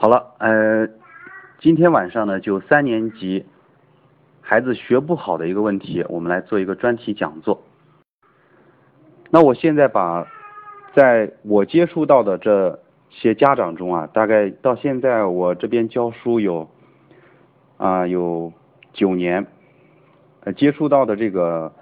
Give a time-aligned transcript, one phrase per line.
[0.00, 0.88] 好了，呃，
[1.58, 3.44] 今天晚上呢，就三年级
[4.40, 7.64] 孩子学不好的一个问题，我们来做一个专题讲座。
[9.28, 10.24] 那我现在把
[10.94, 12.78] 在我接触到的这
[13.10, 16.70] 些家长中啊，大概到现在我这边教书有
[17.76, 18.52] 啊有
[18.92, 19.44] 九年，
[20.44, 21.72] 呃，接触到的这个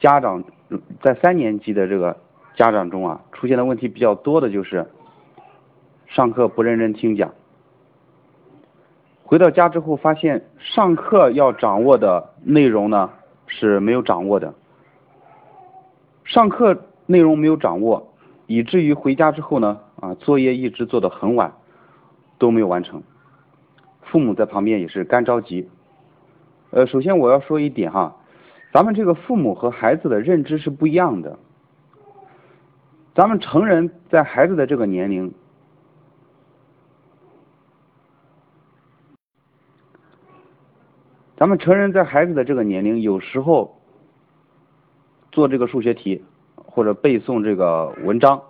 [0.00, 0.42] 家长
[1.02, 2.16] 在三年级的这个
[2.56, 4.86] 家长中啊，出现的问题比较多的就是
[6.08, 7.32] 上课不认真听讲，
[9.22, 13.10] 回到家之后发现上课要掌握的内容呢
[13.46, 14.54] 是没有掌握的，
[16.24, 18.14] 上课内容没有掌握。
[18.46, 21.52] 以至于回家之后呢，啊，作业一直做的很晚，
[22.38, 23.02] 都没有完成。
[24.00, 25.68] 父母在旁边也是干着急。
[26.70, 28.16] 呃，首先我要说一点哈，
[28.72, 31.38] 咱们这个父母和孩子的认知是不一样的。
[33.14, 35.34] 咱们成人在孩子的这个年龄，
[41.38, 43.80] 咱们成人在孩子的这个年龄，有时候
[45.32, 46.22] 做这个数学题。
[46.70, 48.40] 或者背诵这个文章，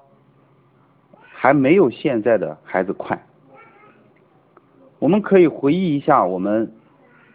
[1.18, 3.24] 还没有现在的孩子快。
[4.98, 6.70] 我们可以回忆一下我们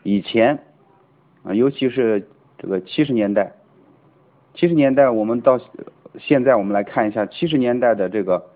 [0.04, 0.60] 以前
[1.44, 2.28] 啊，尤其是
[2.60, 3.54] 这个七十年代，
[4.54, 5.60] 七十年代我们到
[6.20, 8.52] 现在我们来看一下七十年代的这个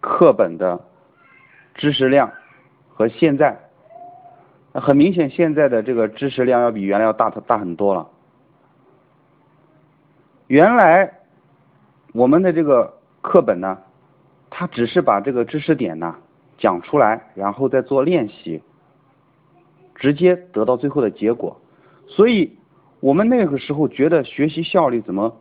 [0.00, 0.80] 课本的
[1.74, 2.32] 知识量
[2.88, 3.61] 和现在，
[4.74, 8.08] 很明显现在的这个知识量要比原来要大大很多了。
[10.46, 11.18] 原来。
[12.14, 13.78] 我们的这个课本呢，
[14.50, 16.14] 它只是把这个知识点呢
[16.58, 18.62] 讲出来，然后再做练习，
[19.94, 21.58] 直接得到最后的结果。
[22.06, 22.54] 所以，
[23.00, 25.34] 我们那个时候觉得学习效率怎么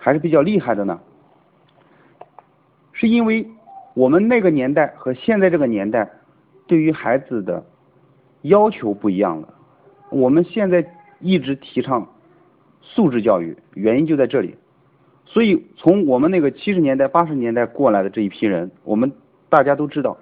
[0.00, 0.98] 还是比较厉害的呢？
[2.92, 3.48] 是因为
[3.94, 6.10] 我们那个年代和现在这个年代
[6.66, 7.64] 对于孩子的
[8.42, 9.54] 要求不一样了。
[10.10, 10.84] 我们现在
[11.20, 12.08] 一直提倡
[12.80, 14.54] 素质教育，原因就在这里。
[15.26, 19.12] 所以，从我们那个七十年代、八十年代过来的这一批人，我们
[19.50, 20.16] 大家都知道，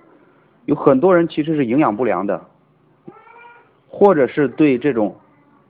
[0.65, 2.44] 有很多人其实是营养不良的，
[3.88, 5.15] 或者是对这种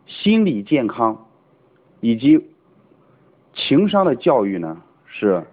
[0.07, 1.27] 心理健康
[2.01, 2.47] 以及
[3.53, 5.45] 情商的教育呢是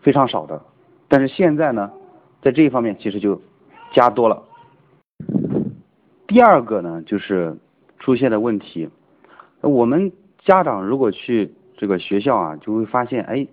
[0.00, 0.60] 非常少的。
[1.06, 1.92] 但是现在呢，
[2.42, 3.40] 在这一方面其实就
[3.92, 4.42] 加多了。
[6.28, 7.56] 第二个呢，就是
[7.98, 8.88] 出现的问题，
[9.60, 11.52] 我们家长如果去。
[11.80, 13.46] 这个学校啊，就会发现，哎，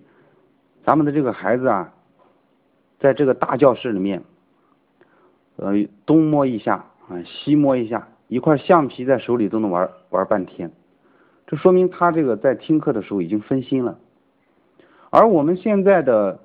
[0.84, 1.92] 咱们的这个孩子啊，
[2.98, 4.20] 在这个大教室里面，
[5.54, 10.72] 呃，东摸一下啊，西摸一下，一块橡皮在手里都能玩玩半天，
[11.46, 13.96] 这说明他这个在听课的时候已经分心了。
[15.10, 16.40] 而我们现在的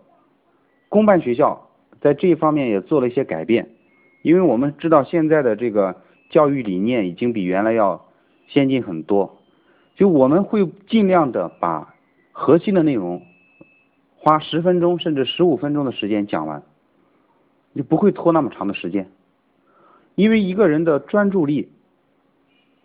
[0.87, 1.67] 公办学校
[1.99, 3.69] 在这一方面也做了一些改变，
[4.21, 5.95] 因为我们知道现在的这个
[6.31, 8.07] 教育理念已经比原来要
[8.47, 9.37] 先进很多。
[9.95, 11.93] 就我们会尽量的把
[12.31, 13.21] 核心的内容
[14.15, 16.63] 花十分钟甚至十五分钟的时间讲完，
[17.75, 19.11] 就不会拖那么长的时间。
[20.15, 21.69] 因为一个人的专注力，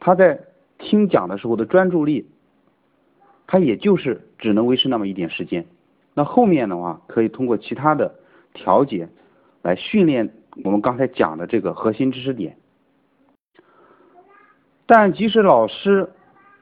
[0.00, 0.40] 他在
[0.78, 2.26] 听讲的时候的专注力，
[3.46, 5.64] 他也就是只能维持那么一点时间。
[6.14, 8.14] 那后面的话可以通过其他的
[8.54, 9.08] 调节
[9.62, 10.32] 来训练
[10.64, 12.56] 我们刚才讲的这个核心知识点。
[14.86, 16.10] 但即使老师。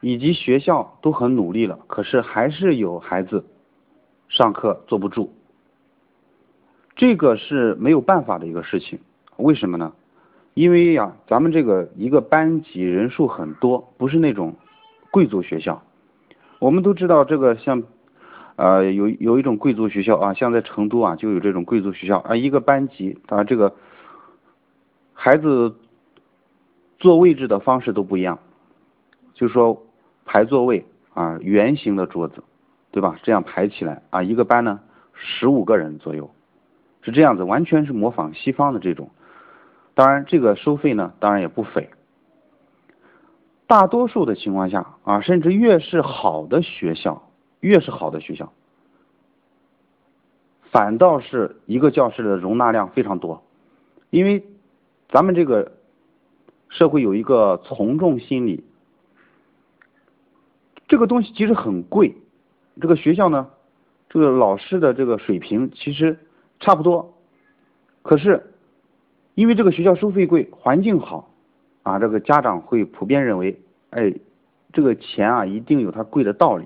[0.01, 3.43] 以及学校都很努力了，可是还是有孩子
[4.29, 5.31] 上课坐不住，
[6.95, 8.99] 这个是没有办法的一个事情。
[9.37, 9.93] 为什么呢？
[10.53, 14.53] 因为呀，咱们这个一个班级人数很多，不是那种
[15.09, 15.81] 贵族学校。
[16.59, 17.81] 我们都知道这个像
[18.57, 23.73] 呃有有一种贵族学校啊，像在成都啊就有这种贵族学校啊，一个班级啊这个
[25.13, 25.73] 孩子
[26.99, 28.39] 坐位置的方式都不一样，
[29.33, 29.81] 就说。
[30.27, 30.83] 排座位
[31.13, 32.43] 啊，圆形的桌子，
[32.89, 33.15] 对吧？
[33.21, 34.79] 这样排起来啊，一个班呢
[35.13, 36.31] 十五个人左右，
[37.03, 39.11] 是这样子，完全是模仿西方的这种。
[39.93, 41.91] 当然，这个收费呢，当然也不菲。
[43.67, 47.29] 大多数的情况下啊，甚至越是好的学校，
[47.59, 48.51] 越是好的学校，
[50.63, 53.43] 反倒是一个教室的容纳量非常多，
[54.09, 54.43] 因为
[55.07, 55.73] 咱们这个
[56.69, 58.63] 社会有一个从众心理。
[60.87, 62.15] 这个东西其实很贵，
[62.79, 63.49] 这个学校呢，
[64.09, 66.19] 这个老师的这个水平其实
[66.59, 67.13] 差不多，
[68.03, 68.51] 可是
[69.33, 71.29] 因为这个学校收费贵，环境好，
[71.83, 73.59] 啊，这个家长会普遍认为，
[73.89, 74.13] 哎，
[74.73, 76.65] 这个钱啊一定有它贵的道理，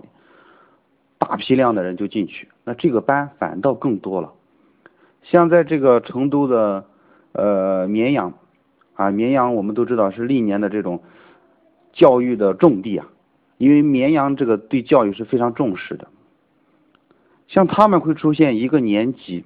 [1.18, 4.34] 大批量的人就进去，那这个班反倒更多了。
[5.24, 6.86] 像在这个成都的
[7.32, 8.34] 呃绵阳
[9.00, 11.02] 啊，绵阳我们都知道是历年的这种
[11.94, 13.08] 教育的重地啊，
[13.58, 16.10] 因为绵阳这个对教育是非常重视的。
[17.48, 19.46] 像他们会出现一个年级，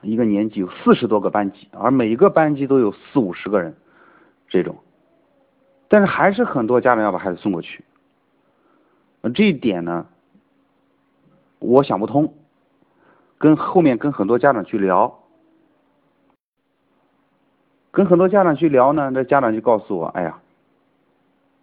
[0.00, 3.74] 一个年级有四十多个班级，而每个班级都有四五十个人，
[4.46, 4.76] 这种，
[5.88, 7.82] 但是还是很多家长要把孩子送过去，
[9.34, 10.06] 这一点呢，
[11.58, 12.32] 我想不通，
[13.38, 15.18] 跟后面跟很多家长去聊，
[17.94, 20.38] 跟很多家长去聊呢，那家长就告诉我，哎呀，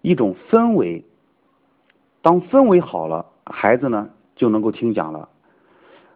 [0.02, 1.06] 一种氛围，
[2.24, 4.10] 当氛围好了，孩子呢。
[4.34, 5.30] 就能够听讲了，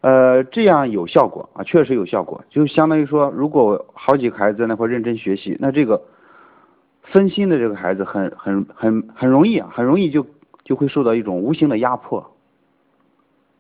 [0.01, 2.43] 呃，这样有效果啊，确实有效果。
[2.49, 6.01] 就相当于说，如果好几个孩子在那块认真学习，那这个
[7.03, 10.25] 分心的这个孩子很很很很容易啊，很容易就
[10.63, 12.25] 就会受到一种无形的压迫，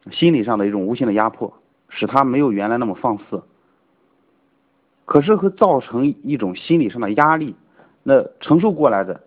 [0.09, 1.53] 心理上的一种无形的压迫，
[1.89, 3.43] 使他没有原来那么放肆。
[5.05, 7.55] 可是会造成一种心理上的压力，
[8.03, 9.21] 那承受过来的，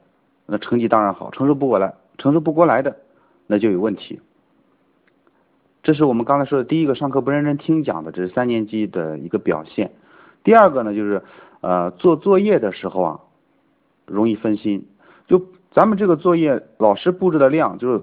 [0.46, 2.96] 那成绩当然好；承受不过来，承受不过来的，
[3.46, 4.20] 那就有问题。
[5.82, 9.92] 这是我们刚才说的第一个，上课不认真听讲的，这是三年级的一个表现。
[10.42, 11.22] 第二个呢，就是
[11.60, 13.20] 呃做作业的时候啊，
[14.06, 14.86] 容易分心。
[15.26, 15.40] 就
[15.70, 18.02] 咱们这个作业，老师布置的量就是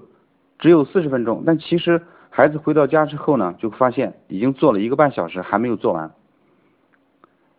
[0.58, 2.00] 只有四十分钟，但其实
[2.30, 6.10] 孩子回到家之后呢，就发现已经做了一个半小时还没有做完。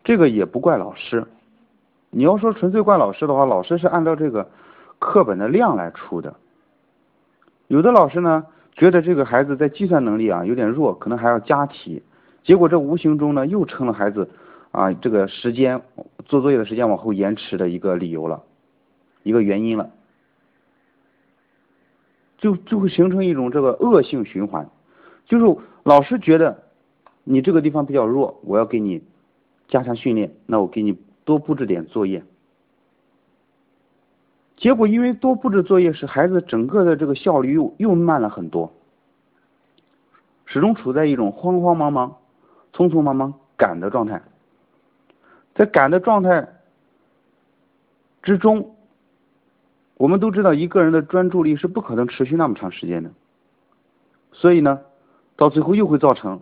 [0.07, 1.27] 这个也不怪老师，
[2.11, 4.49] 你要说纯粹怪老师的话，老师是按照这个
[4.99, 6.33] 课本的量来出的。
[7.67, 8.45] 有的老师呢。
[8.79, 12.03] 觉得这个孩子在计算能力啊有点弱，可能还要加题，
[12.43, 14.29] 结果这无形中呢又成了孩子
[14.69, 15.81] 啊这个时间
[16.25, 18.43] 做作业的时间往后延迟的一个理由了，
[19.23, 19.89] 一个原因了，
[22.37, 24.69] 就就会形成一种这个恶性循环，
[25.25, 26.59] 就是老师觉得
[27.23, 29.01] 你这个地方比较弱，我要给你
[29.67, 32.23] 加强训练，那我给你多布置点作业。
[34.55, 38.73] 结果因为多布置作业，使孩子整个的这个效率又又慢了很多，
[40.45, 42.17] 始终处在一种慌慌忙忙、
[42.73, 44.21] 匆匆忙忙赶的状态。
[45.53, 46.47] 在赶的状态
[48.23, 48.75] 之中，
[49.95, 53.11] 我们都知道一个人的专注力是不可能持续那么长时间的，
[54.31, 54.81] 所以呢，
[55.35, 56.39] 到最后又会造成，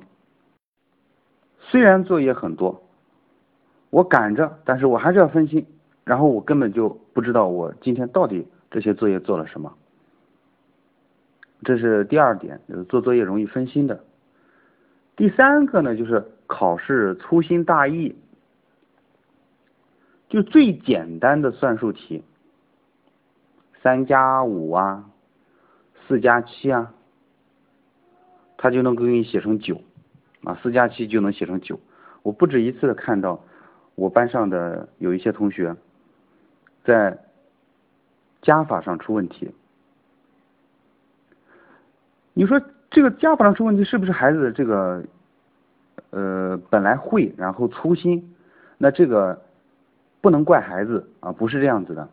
[1.59, 2.83] 虽然作业很多，
[3.95, 5.65] 我赶着，但是我还是要分心。
[6.03, 9.73] 然后我根本就不知道我今天到底这些作业做了什么，
[11.63, 14.03] 这是第二点，就是做作业容易分心的。
[15.15, 18.13] 第三个呢，就是考试粗心大意，
[20.27, 22.21] 就最简单的算术题，
[23.81, 25.09] 三加五啊，
[26.05, 26.91] 四加七啊，
[28.57, 29.79] 他就能给你写成九，
[30.43, 31.79] 啊，四加七就能写成九。
[32.23, 33.41] 我不止一次的看到
[33.95, 35.75] 我班上的有一些同学。
[36.83, 37.17] 在
[38.43, 39.49] 加法上出问题，
[42.35, 42.61] 你说
[42.91, 45.03] 这个加法上出问题是不是孩子这个
[46.11, 48.35] 呃本来会然后粗心？
[48.77, 49.41] 那这个
[50.21, 52.07] 不能怪孩子啊，不是这样子的。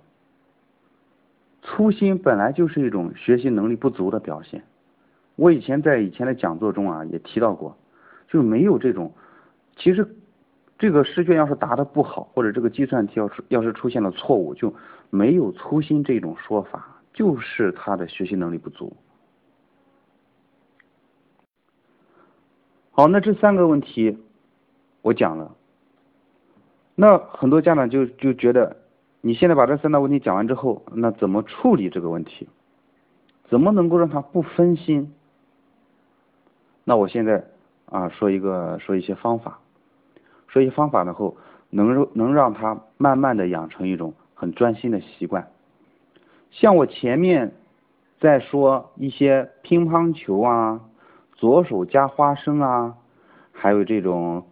[1.60, 4.64] 粗心本来就是一种学习能力不足的表现。
[5.36, 7.76] 我以前在以前的讲座中啊也提到过，
[8.28, 9.12] 就没有这种
[9.76, 10.16] 其实。
[10.82, 14.74] 这个试卷要是答的不好，或者这个计算题要是要是出现了错误，就
[15.10, 18.92] 没有粗心这种说法，就是他的学习能力不足。
[22.90, 24.18] 好，那这三个问题
[25.02, 25.54] 我讲了，
[26.96, 28.76] 那很多家长就就觉得，
[29.20, 32.48] 你现在把这三大问题讲完之后，那怎么处理这个问题？
[33.44, 35.14] 怎么能够让他不分心？
[36.82, 37.44] 那我现在
[37.86, 39.60] 啊说一个说一些方法。
[40.52, 41.38] 说一些方法呢后，
[41.70, 45.48] 能能让他慢慢的养成一种很专心的习惯。
[46.50, 47.52] 像我前面
[48.20, 50.80] 在说一些乒乓球啊，
[51.32, 52.94] 左手夹花生啊，
[53.50, 54.44] 还有这种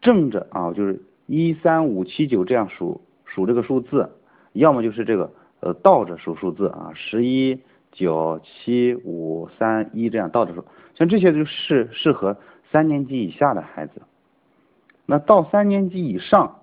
[0.00, 4.08] 正着啊，就是一三五七九这样数数这个数字，
[4.52, 7.60] 要么就是这个呃倒着数数字啊，十一
[7.90, 10.64] 九七五三一这样倒着数，
[10.94, 12.36] 像这些就适适合
[12.70, 14.00] 三年级以下的孩子。
[15.06, 16.60] 那到三年级以上，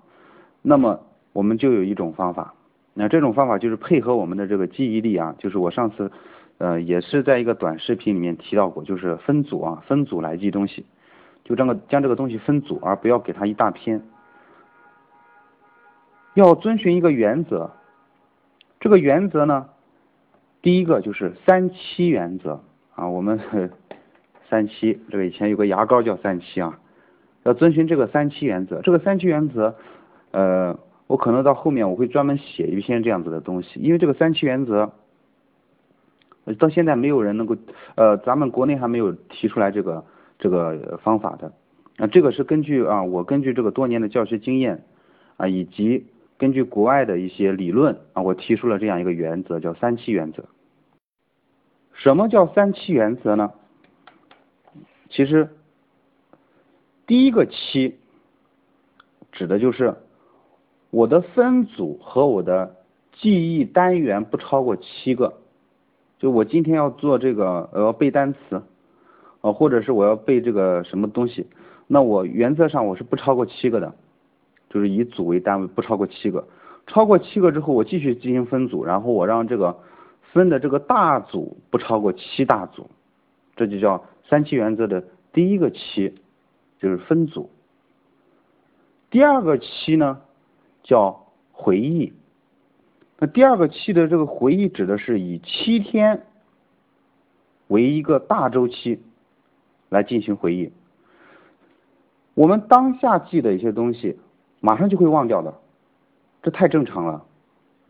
[0.62, 1.00] 那么
[1.32, 2.54] 我们就有一种方法，
[2.94, 6.10] 那这种方法就是配合我们的这个记忆力啊，就是我上次
[6.58, 10.84] 呃也是在一个短视频里面提到过，就是分组啊，分组来记东西，
[11.44, 14.02] 就这个将这个东西分组，而不要给他一大篇，
[16.34, 17.70] 要遵循一个原则，
[18.80, 19.68] 这个原则呢，
[20.62, 22.62] 第一个就是三七原则。
[22.96, 23.40] 啊，我们
[24.50, 26.78] 三七，这个以前有个牙膏叫三七啊。
[27.44, 28.80] 要遵循这个三七原则。
[28.82, 29.74] 这个三七原则，
[30.30, 34.92] 呃，我可能到后面我会专门写一篇这样子的东西，因为这个三七原则，
[36.58, 37.56] 到现在没有人能够，
[37.94, 40.04] 呃，咱们国内还没有提出来这个
[40.38, 41.52] 这个方法的。
[41.98, 44.84] 啊这个是根据啊，我根据这个多年的教学经验
[45.36, 46.06] 啊，以及
[46.38, 50.44] 根据国外的一些理论啊，我提出了这样一个原则，叫三七原则。
[51.92, 53.52] 什么叫三七原则呢？
[55.10, 55.50] 其实，
[57.10, 57.96] 第一个七
[59.32, 59.96] 指的就是
[60.92, 62.76] 我的分组和我的
[63.14, 65.40] 记忆单元不超过七个。
[66.20, 68.62] 就我今天要做这个，我要背单词，
[69.40, 71.48] 啊，或者是我要背这个什么东西，
[71.88, 73.92] 那我原则上我是不超过七个的，
[74.68, 76.46] 就是以组为单位，不超过七个。
[76.86, 79.76] 超过七个之后，我继续进行分组，然后我让这个
[80.32, 82.88] 分的这个大组不超过七大组，
[83.56, 84.04] 这就叫。
[84.28, 85.02] 三七原则的
[85.32, 86.14] 第一个七
[86.80, 87.50] 就是分组，
[89.10, 90.22] 第二个期呢
[90.82, 92.12] 叫回忆。
[93.18, 96.26] 那第二个期的这个回忆指的是以七天
[97.68, 99.02] 为一个大周期
[99.90, 100.72] 来进行回忆。
[102.32, 104.18] 我们当下记的一些东西，
[104.60, 105.52] 马上就会忘掉的，
[106.42, 107.26] 这太正常了，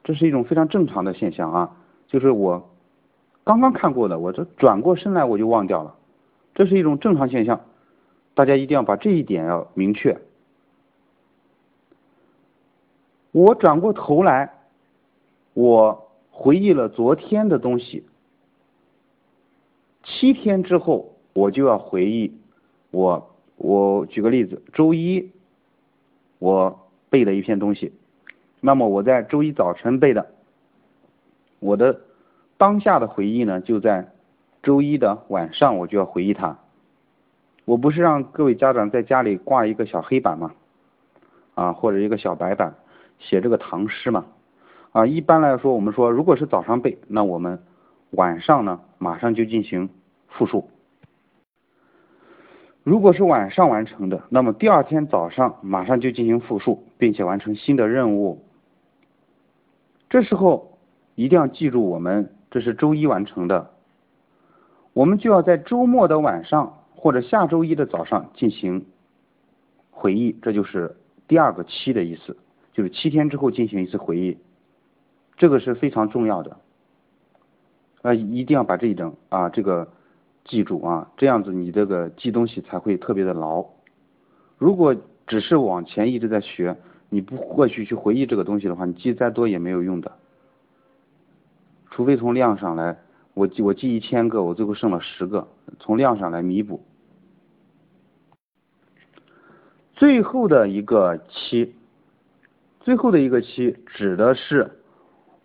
[0.02, 1.76] 这是一种非常正常的现象啊。
[2.09, 2.68] 就是我
[3.44, 5.94] 刚刚看过的，我这转过身来我就忘掉了。
[6.54, 7.61] 这是一种正常现象，
[8.40, 10.16] 大家一定要把这一点要明确。
[13.32, 14.54] 我转过头来，
[15.52, 18.06] 我回忆了昨天的东西，
[20.02, 22.32] 七天之后我就要回忆
[22.90, 25.30] 我我举个例子，周一
[26.38, 27.92] 我背的一篇东西，
[28.61, 30.28] 那么我在周一早晨背的，
[31.59, 32.00] 我的
[32.56, 34.09] 当下的回忆呢就在。
[34.62, 36.59] 周一的晚上我就要回忆它，
[37.70, 40.50] 我不是让各位家长在家里挂一个小黑板吗？
[41.54, 42.74] 啊，或者一个小白板
[43.20, 44.26] 写这个唐诗嘛？
[44.90, 47.60] 啊，一般来说我们说，如果是早上背，那我们
[48.10, 49.88] 晚上呢马上就进行
[50.26, 50.64] 复述；
[52.82, 58.44] 如果是晚上完成的，那么第二天早上马上就进行复述，并且完成新的任务。
[60.08, 60.76] 这时候
[61.14, 63.70] 一定要记住，我们这是周一完成的。
[64.92, 68.85] 我们就要在周末的晚上或者下周一的早上进行
[69.90, 70.95] 回忆，这就是
[71.26, 72.37] 第二个七的意思，
[72.75, 74.37] 就是七天之后进行一次回忆，
[75.38, 76.59] 这个是非常重要的，
[78.02, 79.88] 啊，一定要把这一整啊这个
[80.45, 83.64] 记住啊，这样子你这个记东西才会特别的牢。
[84.59, 84.95] 如果
[85.26, 86.76] 只是往前一直在学，
[87.09, 90.12] 你不或许去回忆这个东西的话，你记再多也没有用的，
[91.90, 92.99] 除非从量上来。
[93.33, 96.83] 我记我记一千个，我最后剩了十个，从量上来弥补。
[100.00, 101.75] 最后的一个七，
[102.80, 104.71] 最后的一个七指的是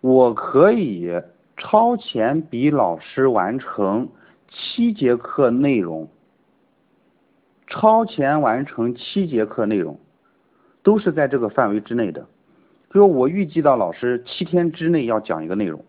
[0.00, 1.12] 我可以
[1.58, 4.08] 超前比老师完成
[4.48, 6.08] 七节课内容，
[7.66, 10.00] 超前完成七节课内容，
[10.82, 12.26] 都是在这个范围之内的。
[12.90, 15.84] 就我预计到老师七天之内要讲一个内容。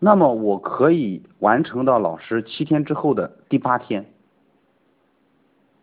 [0.00, 4.06] 那么我可以完成到老师七天之后的第八天，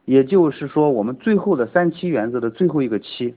[0.05, 3.35] 也就是说，我们最后的三七原则的最后一个七，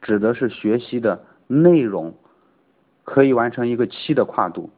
[0.00, 2.14] 指的是学习的内容
[3.04, 4.70] 可以完成一个七的跨度，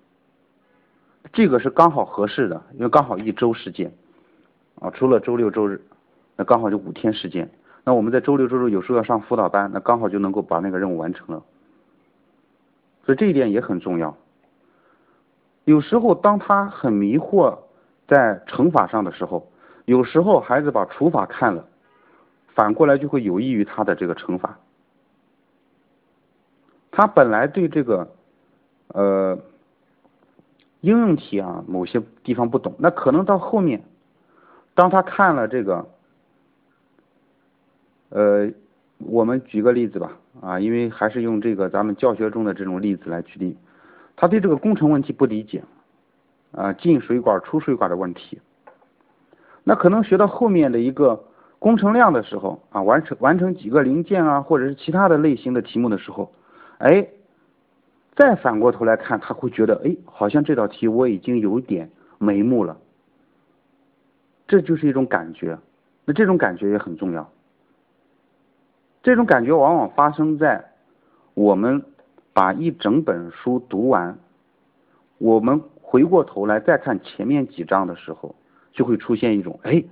[1.32, 3.92] 这个是刚好合适的，因为刚好一周时间
[4.80, 5.80] 啊，除了周六周日，
[6.36, 7.48] 那刚好就五天时间。
[7.84, 11.42] 那我们在周六周日有时候要上辅导班，那刚好就能够把那个任务完成了，
[13.04, 14.16] 所以这一点也很重要。
[15.64, 17.58] 有时候，当他很迷惑
[18.06, 19.48] 在乘法上的时候，
[19.84, 21.66] 有时候孩子把除法看了，
[22.54, 24.58] 反过来就会有益于他的这个乘法。
[26.90, 28.08] 他本来对这个
[28.88, 29.38] 呃
[30.80, 33.82] 应用题啊某些地方不懂，那可能到后面，
[34.74, 35.86] 当他看了这个，
[38.10, 38.50] 呃，
[38.98, 43.56] 我们举个例子吧，啊，因为还是用这个咱们教学中的这种例子来举例。
[44.16, 45.64] 他对这个工程问题不理解，
[46.52, 48.40] 啊，进水管出水管的问题，
[49.64, 51.24] 那可能学到后面的一个
[51.58, 56.30] 工程量的时候，啊，完成完成几个零件啊，或者是其他的类型的题目的时候，
[56.78, 57.08] 哎，
[58.14, 62.76] 再反过头来看，他会觉得，哎，好像这道题我已经有点眉目了，
[64.46, 65.58] 这就是一种感觉，
[66.04, 67.28] 那这种感觉也很重要，
[69.02, 70.64] 这种感觉往往发生在
[71.34, 71.82] 我们。
[72.36, 74.18] 把一整本书读完，
[75.18, 78.34] 我们回过头来再看前面几章的时候，
[78.74, 79.82] 就会出现一种哎，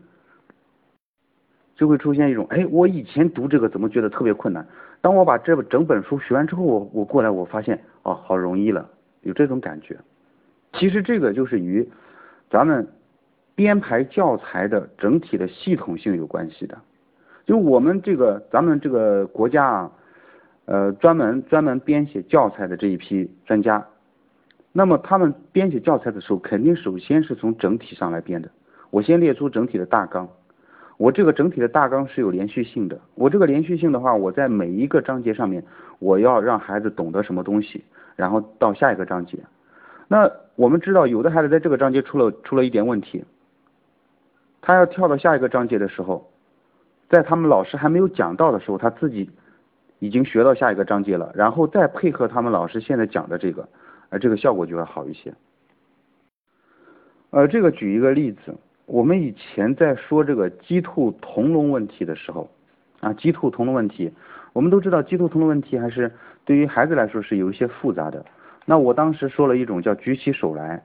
[1.75, 4.67] 就会出现一种，哎，我以前读这个怎么觉得特别困难？
[5.01, 8.91] 当我把这整本书学完之后，我我过来我发现，哦，好容易了，
[9.23, 9.97] 有这种感觉。
[10.75, 11.89] 其实这个就是与
[12.51, 12.87] 咱们
[13.55, 16.79] 编排教材的整体的系统性有关系的。
[17.47, 19.93] 就我们这个咱们这个国家啊，
[20.67, 23.85] 呃，专门专门编写教材的这一批专家，
[24.73, 28.51] 那么他们编写教材的时候，肯定首先是从整体上来编的。
[28.93, 30.29] 我先列出整体的大纲。
[30.99, 33.01] 我这个整体的大纲是有连续性的。
[33.15, 35.65] 我这个连续性的话，我在每一个章节上面，
[35.99, 37.83] 我要让孩子懂得什么东西，
[38.17, 39.39] 然后到下一个章节。
[40.09, 43.25] 那我们知道，有的孩子在这个章节出了出了一点问题，
[44.61, 46.31] 他要跳到下一个章节的时候，
[47.09, 49.31] 在他们老师还没有讲到的时候，他自己
[50.01, 53.67] 已经学到下一个章节了，然后再配合他们老师现在讲的这个，
[54.11, 55.33] 呃，这个效果就会好一些。
[57.31, 58.55] 呃，这个举一个例子。
[58.93, 62.51] 我们以前在说这个鸡兔同笼问题的时候，
[63.01, 64.13] 啊，鸡兔同笼问题，
[64.53, 66.13] 我们都知道鸡兔同笼问题还是
[66.45, 68.23] 对于孩子来说是有一些复杂的。
[68.67, 70.85] 那我当时说了一种叫举起手来，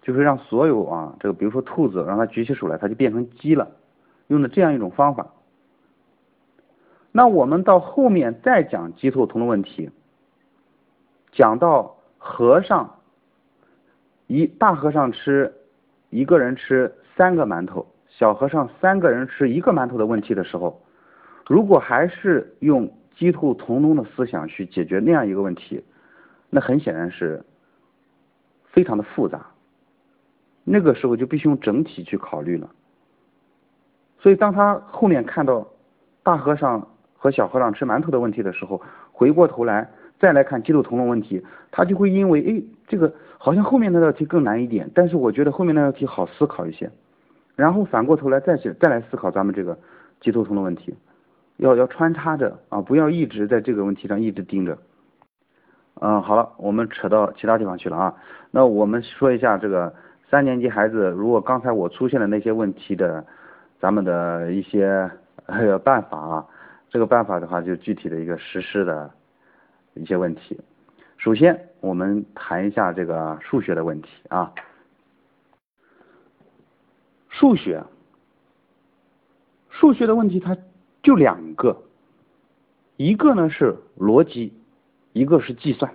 [0.00, 3.68] 就是让所有啊，这个比如说兔子，让它举起手来，它就变成鸡了，
[4.28, 5.26] 用的这样一种方法。
[7.10, 9.90] 那我们到后面再讲鸡兔同笼问题，
[11.32, 13.00] 讲到和尚，
[14.28, 15.52] 一大和尚吃。
[16.10, 20.80] 一个人吃三个馒头，小和尚三个人吃一个馒头的问题的时候，
[21.48, 25.82] 如果还是用鸡兔同笼的思想去解决那样一个问题，
[26.48, 27.44] 那很显然是
[28.66, 29.44] 非常的复杂。
[30.62, 32.70] 那个时候就必须用整体去考虑了。
[34.20, 35.66] 所以当他后面看到
[36.22, 39.90] 大和尚和小和尚吃馒头的问题的时候，回过头来。
[40.20, 46.90] 再来看鸡兔同笼问题，他就会因为哎，这个好像后面那道题更难一点，但是我觉得后面那道题好思考一些，
[47.58, 49.76] 然后反过头来再去再来思考咱们这个
[50.20, 50.96] 鸡兔同笼问题，
[51.56, 54.78] 要要穿插着啊，不要一直在这个问题上一直盯着。
[56.00, 58.14] 嗯，好了，我们扯到其他地方去了啊。
[58.52, 59.92] 那我们说一下这个
[60.30, 63.26] 三年级孩子，如果刚才我出现的那些问题的，
[63.80, 65.10] 咱们的一些
[65.82, 66.46] 办法啊，
[66.88, 69.10] 这个办法的话就具体的一个实施的。
[69.94, 70.56] 一些问题，
[71.16, 74.52] 首先我们谈一下这个数学的问题啊。
[77.38, 77.84] 数学，
[79.70, 80.58] 数学的问题它
[81.04, 81.84] 就两个，
[82.96, 84.52] 一个呢是逻辑，
[85.12, 85.94] 一个是计算。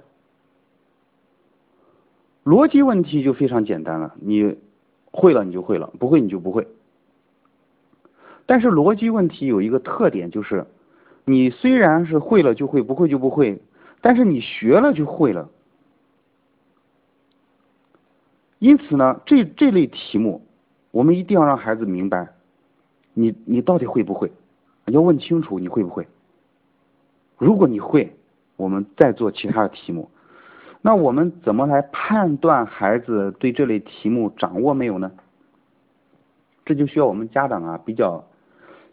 [2.46, 4.56] 逻辑问题就非常简单了，你
[5.12, 6.66] 会了你就会了，不会你就不会。
[8.46, 10.66] 但是逻辑问题有一个特点，就是
[11.26, 13.62] 你虽然是会了就会，不会就不会。
[14.00, 15.50] 但是你学了就会了，
[18.60, 20.46] 因此呢，这这类题目，
[20.94, 22.28] 我们一定要让孩子明白，
[23.16, 24.32] 你你到底会不会？
[24.86, 26.08] 要问清楚你会不会。
[27.40, 28.16] 如果你会，
[28.58, 30.12] 我们再做其他的题目。
[30.84, 35.12] 那我们怎么来判断孩子对这类题目掌握没有呢？
[36.64, 38.24] 这就需要我们家长啊比较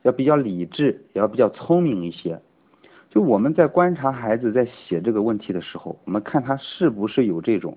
[0.00, 2.40] 要比较理智，也要比较聪明一些。
[3.10, 7.76] 就我们在观察孩子在写这个问题的时候，我们看他是不是有这种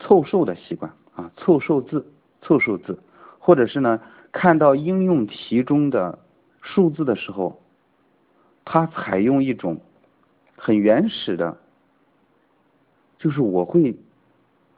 [0.00, 2.04] 凑数的习惯啊，凑数字、
[2.42, 2.98] 凑数字，
[3.38, 4.00] 或者是呢，
[4.32, 6.18] 看到应用题中的
[6.60, 7.60] 数字的时候，
[8.64, 9.80] 他采用一种
[10.56, 11.56] 很原始的，
[13.18, 13.96] 就是我会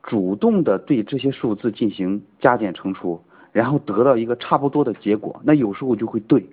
[0.03, 6.49] 主动的对这些数字进行加减乘除，然后得到一个差不多的结果，那有时候就会对。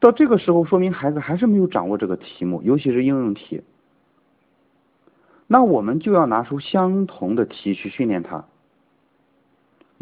[0.00, 3.62] 到这个时候，说明孩子还是没有掌握这个题目，尤其是应用题。
[5.46, 8.44] 那我们就要拿出相同的题去训练他，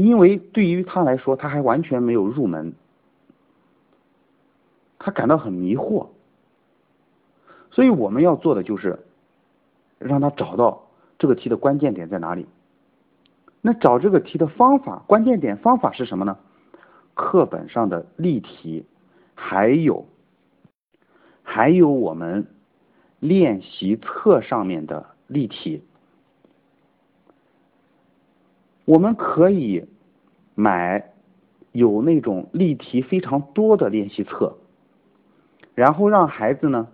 [0.05, 2.73] 因为对于他来说，他还完全没有入门，
[4.99, 6.09] 他感到很迷惑。
[7.71, 8.99] 所以我们要做的就是
[9.99, 10.89] 让他找到
[11.19, 12.47] 这个题的关键点在哪里。
[13.61, 16.37] 那找这个题的方法，关键点方法是什么呢？
[17.15, 18.85] 课本上的例题。
[19.35, 20.07] 还有，
[21.43, 22.47] 还有我们
[23.19, 25.83] 练习册上面的例题，
[28.85, 29.85] 我们可以
[30.55, 31.11] 买
[31.73, 34.59] 有那种例题非常多的练习册，
[35.75, 36.89] 然后让孩子呢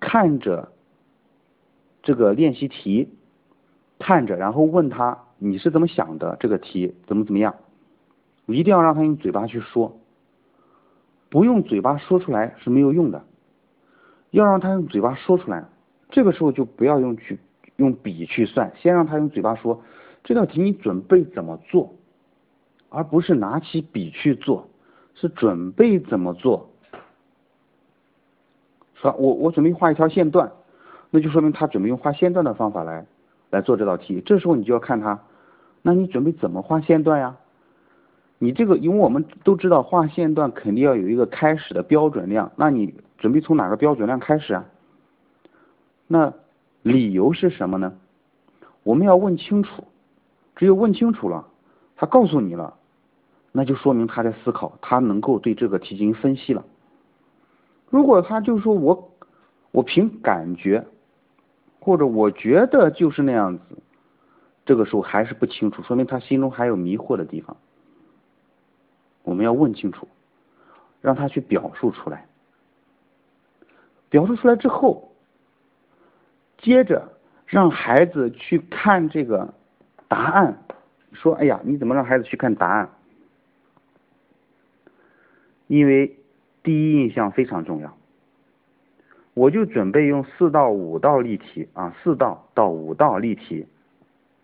[0.00, 0.72] 看着
[2.02, 3.08] 这个练习题，
[3.98, 6.36] 看着，然后问他你是怎么想的？
[6.40, 7.54] 这个题怎么怎么样？
[8.46, 9.98] 一定要让他用嘴巴去说。
[11.28, 13.24] 不用嘴巴说出来是没有用的，
[14.30, 15.64] 要让他用嘴巴说出来。
[16.08, 17.40] 这个时候就不要用去
[17.74, 19.82] 用笔去算，先让他用嘴巴说
[20.22, 21.92] 这道题你准备怎么做，
[22.88, 24.68] 而不是拿起笔去做。
[25.18, 26.68] 是准备怎么做。
[28.96, 30.52] 说，我我准备画一条线段，
[31.08, 33.06] 那就说明他准备用画线段的方法来
[33.48, 34.20] 来做这道题。
[34.26, 35.18] 这时候你就要看他，
[35.80, 37.34] 那你准备怎么画线段呀？
[38.38, 44.66] 你这个，因为我们都知道画线段肯定要有一个开始的标准量，那你准备从哪个标准量开始啊？
[46.06, 46.34] 那
[46.82, 47.94] 理由是什么呢？
[48.82, 49.84] 我们要问清楚，
[50.56, 51.48] 只有问清楚了，
[51.96, 52.74] 他告诉你了，
[53.52, 56.64] 那就说明他在思考，他能够对这个题进行分析了。
[57.88, 59.12] 如果他就说我
[59.70, 60.86] 我凭感觉，
[61.80, 63.64] 或者我觉得就是那样子，
[64.64, 67.56] 这个时候还是不清楚，说明他心中还有迷惑的地方。
[69.22, 70.06] 我们要问清楚，
[71.00, 72.26] 让他去表述出来。
[74.08, 75.12] 表述出来之后，
[76.58, 77.08] 接着
[77.46, 79.54] 让孩子去看这个
[80.08, 80.62] 答案。
[81.16, 82.88] 说：“哎呀，你怎么让孩子去看答案？
[85.66, 86.16] 因为
[86.62, 87.96] 第一印象非常重要。
[89.34, 93.66] 我就准备用四到五道例题啊，四道到五道例题，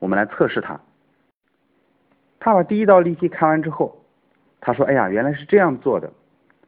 [0.01, 0.81] 我们来测试他。
[2.41, 3.99] 他把第一道例题看完之后。”
[4.61, 6.13] 他说：“哎呀，原来是这样做的。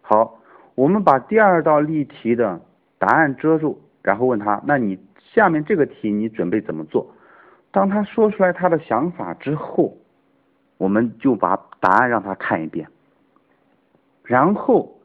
[0.01, 0.41] 好，
[0.75, 2.61] 我们把第二道例题的
[2.99, 7.14] 答案遮住，然后问他：那你下面这个题你准备怎么做？
[7.75, 9.97] 当他说出来他的想法之后，
[10.77, 12.87] 我们就把答案让他看一遍，
[14.23, 14.97] 然后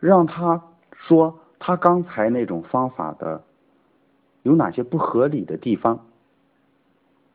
[0.00, 3.42] 让他说他刚才那种方法的
[4.42, 6.04] 有哪些不合理的地方。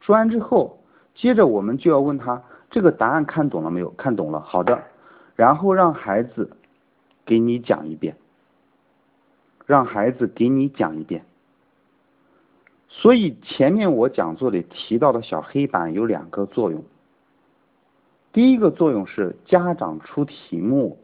[0.02, 0.78] 说完之后，
[1.15, 3.89] 接着我们就要问他：这个答案看懂了没有？
[3.98, 4.84] 看懂了，好的。”
[5.36, 6.56] 然后让孩子
[7.26, 8.15] 给你讲一遍，
[9.65, 11.26] 让孩子给你讲一遍。
[12.98, 16.84] 所以前面我讲座里提到的小黑板有两个作用。
[18.32, 20.98] 第一个作用是家长出题目，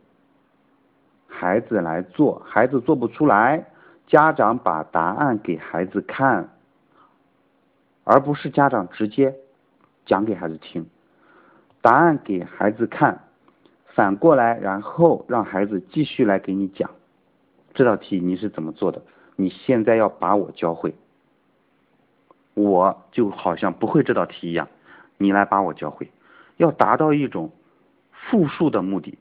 [1.28, 3.68] 孩子来做，孩子做不出来，
[4.08, 6.50] 家长把答案给孩子看，
[8.04, 9.36] 而不是家长直接
[10.06, 10.86] 讲给孩子听，
[11.82, 13.22] 答案给孩子看。
[13.94, 16.90] 反过来，然后让孩子继续来给你讲
[17.74, 19.02] 这道题你是怎么做的。
[19.36, 20.96] 你现在要把我教会，
[22.64, 24.68] 我就好像不会这道题一样，
[25.18, 26.12] 你来把我教会，
[26.58, 27.52] 要达到一种
[28.12, 29.18] 复述的目的，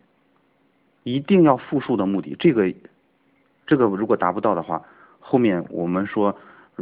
[1.02, 2.36] 一定要复述的目的。
[2.38, 2.72] 这个
[3.66, 4.82] 这个如果达不到的话，
[5.18, 6.36] 后面我们说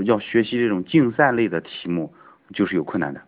[0.05, 2.13] 要学习这种竞赛类的题目
[2.53, 3.21] 就是有困难的，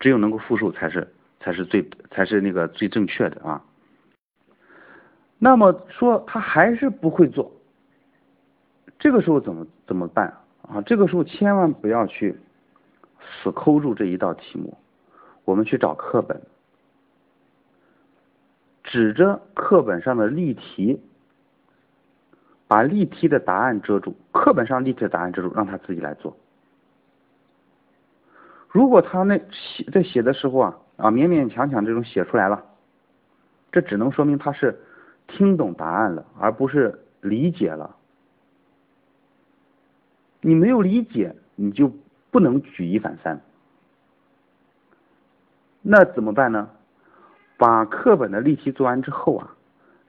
[0.00, 1.08] 只有能够复述才是。
[1.40, 3.62] 才是最才是那个最正确的啊。
[5.38, 7.52] 那么说他还是不会做，
[8.98, 10.32] 这个时候怎么怎么办
[10.68, 10.80] 啊？
[10.82, 12.38] 这个时候千万不要去
[13.20, 14.76] 死抠住这一道题目，
[15.44, 16.40] 我们去找课本，
[18.82, 21.00] 指着课本上的例题，
[22.66, 26.36] 把例题的答案遮住，课本上例题的答案遮住，让他自己来做。
[28.68, 30.78] 如果他那写在写的时候啊。
[30.96, 32.64] 啊，勉勉强强这种写出来了，
[33.72, 34.78] 这只能说明他是
[35.26, 37.96] 听懂答案了，而不是理解了。
[40.44, 41.90] 你没有理解，你就
[42.30, 43.40] 不能举一反三。
[45.80, 46.68] 那怎么办呢？
[47.56, 49.56] 把课本的例题做完之后啊，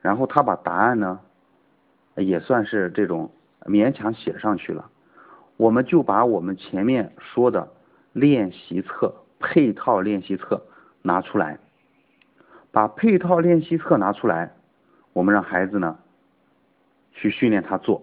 [0.02, 1.20] 然后他把答案呢，
[2.16, 3.30] 也算是这种
[3.62, 4.90] 勉强写上去了。
[5.56, 7.72] 我们就把我们前面说的
[8.12, 10.62] 练习册配套练习册。
[11.02, 11.56] 拿出来，
[12.72, 14.52] 把配套练习册拿出来，
[15.12, 15.96] 我们让孩子呢
[17.12, 18.02] 去训练他做。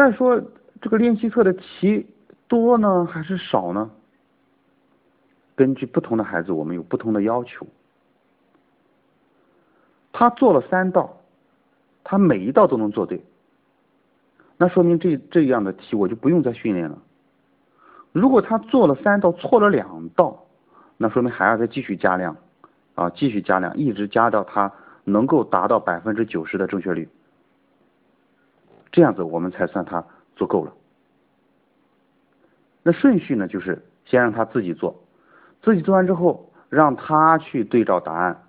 [0.00, 0.42] 那说
[0.80, 2.06] 这个练习册的题
[2.48, 3.90] 多呢还是少呢？
[5.54, 7.66] 根据不同的孩子，我们有不同的要求。
[10.10, 11.18] 他做了三道，
[12.02, 13.22] 他每一道都能做对，
[14.56, 16.96] 那说明这这样的题我就不用再训练了。
[18.12, 20.46] 如果他做了三道错了两道，
[20.96, 22.34] 那说明还要再继续加量，
[22.94, 24.72] 啊，继续加量，一直加到他
[25.04, 27.06] 能够达到百分之九十的正确率，
[28.92, 30.04] 这样子我们才算他
[30.36, 30.72] 做够了。
[32.82, 35.02] 那顺序呢，就是先让他自己做，
[35.62, 38.42] 自己做完之后，让他去对照答案，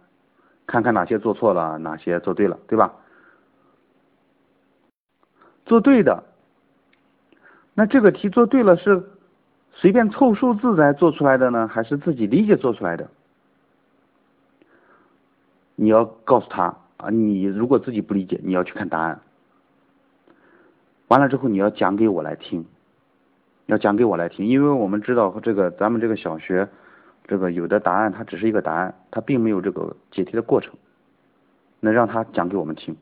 [0.65, 2.93] 看看哪些做错了，哪些做对了，对吧？
[5.65, 6.23] 做对的，
[7.73, 9.03] 那这个题做对了是。
[9.73, 13.09] 随便凑数字来做出来的呢，还是自己理解做出来的？
[15.75, 19.21] 你要告诉他啊，你如果自己不理解，你要去看答案。
[21.11, 22.65] 完了之后，你要讲给我来听，
[23.65, 26.69] 要讲给我来听，因为我们知道这个咱们这个小学
[27.27, 30.73] 这个有的答案它只是一个答案，它并没有这个解题的过程。
[31.81, 32.95] 那让他讲给我们听，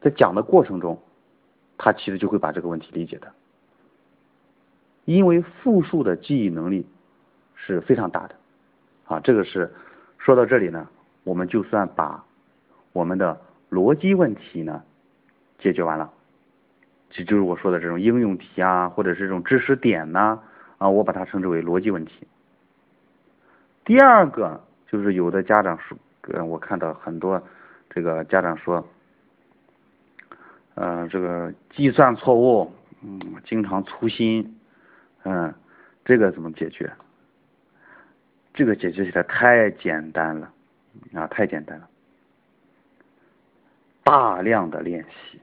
[0.00, 1.02] 在讲的过程中，
[1.76, 3.32] 他其实就会把这个问题理解的。
[5.04, 6.86] 因为复数的记忆能力
[7.56, 8.36] 是非常大的，
[9.06, 9.74] 啊，这个是
[10.16, 10.86] 说到这里呢，
[11.24, 12.24] 我们就算把
[12.92, 14.80] 我们的逻辑问题呢
[15.58, 16.12] 解决完了，
[17.14, 20.40] 这就是我说的这种应用题啊，或者是这种知识点呐，
[20.78, 22.26] 啊，我把它称之为逻辑问题。
[23.84, 25.98] 第二个就是有的家长说，
[26.32, 27.42] 呃，我看到很多
[27.90, 28.88] 这个家长说，
[30.74, 32.72] 呃，这个计算错误，
[33.02, 34.58] 嗯，经常粗心。
[35.24, 35.54] 嗯，
[36.04, 36.90] 这个怎么解决？
[38.54, 40.50] 这个解决起来太简单了
[41.14, 41.88] 啊，太简单了。
[44.02, 45.38] 大量的练习，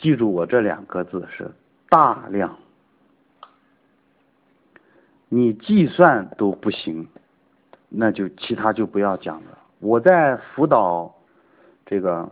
[0.00, 1.50] 记住我这两个字是
[1.88, 2.56] 大量。
[5.28, 7.06] 你计算都不行，
[7.88, 9.58] 那就其他就不要讲了。
[9.78, 11.14] 我在辅导
[11.86, 12.28] 这个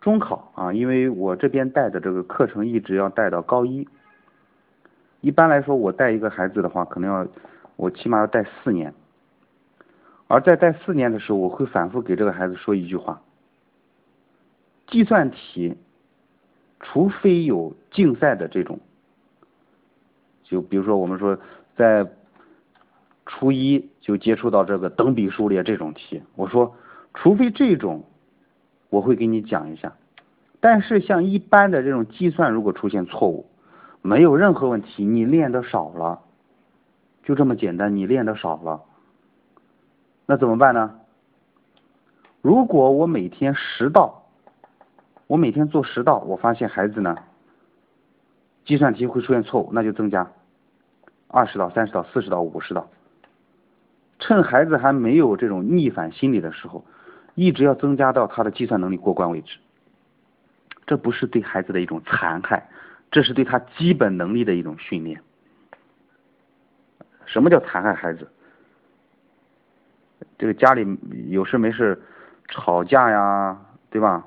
[0.00, 3.86] 中考啊，因为我这边带的这个课程一直要带到高一。
[5.20, 7.26] 一般来说，我带一个孩子的话，可能要
[7.76, 8.92] 我起码要带四年。
[10.28, 13.20] 而在带四年的时候，我会反复给这个孩子说一句话：
[14.88, 15.76] 计算题，
[16.80, 18.78] 除非有竞赛的这种，
[20.44, 21.38] 就比如说我们说
[21.76, 22.06] 在
[23.24, 26.76] 初一就接触到这个等比数列这种题，我说
[27.14, 28.04] 除非这种，
[28.90, 29.94] 我会给你讲一下。
[30.60, 33.46] 但是像一般的这种计算，如果出现错误，
[34.02, 36.20] 没有任何问题，你练的少了，
[37.24, 38.82] 就这么简单，你练的少了，
[40.26, 41.00] 那怎么办呢？
[42.42, 44.25] 如果我每天十道，
[45.26, 47.16] 我每天做十道，我发现孩子呢，
[48.64, 50.30] 计算题会出现错误，那就增加
[51.28, 52.88] 二十道、三十道、四十道、五十道，
[54.18, 56.84] 趁孩子还没有这种逆反心理的时候，
[57.34, 59.58] 一直要增加到他的计算能力过关为止。
[60.86, 62.68] 这不是对孩子的一种残害。
[63.08, 65.22] 这是对他基本能力的一种训练。
[67.24, 68.28] 什么叫残害孩子？
[70.36, 70.84] 这个家里
[71.28, 72.00] 有事没事
[72.48, 73.58] 吵架呀，
[73.90, 74.26] 对吧？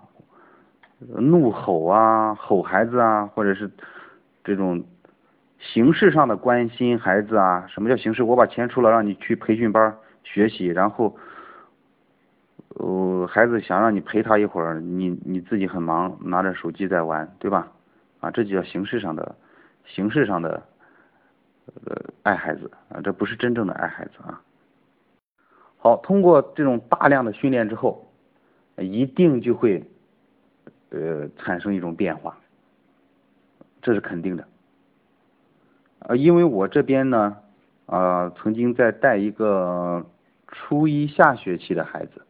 [1.00, 3.70] 怒吼啊，吼孩子啊，或者是
[4.44, 4.84] 这种
[5.60, 7.66] 形式上的关心孩子啊。
[7.68, 8.24] 什么叫形式？
[8.24, 11.16] 我把钱出了，让你去培训班学习，然后，
[12.76, 17.72] 呃，孩子想让你陪他一会儿，你你自己很忙，拿着手机在玩，对吧？
[18.20, 19.36] 啊，这就叫形式上的，
[19.86, 20.62] 形式上的，
[21.86, 24.42] 呃，爱孩子啊，这不是真正的爱孩子啊。
[25.78, 28.12] 好，通过这种大量的训练之后，
[28.76, 29.82] 一定就会，
[30.92, 32.38] 呃，产生一种变化，
[33.82, 34.46] 这是肯定的。
[36.00, 37.38] 呃，因为我这边呢，
[37.86, 40.06] 啊，曾经在带一个
[40.48, 42.22] 初一下学期的孩子。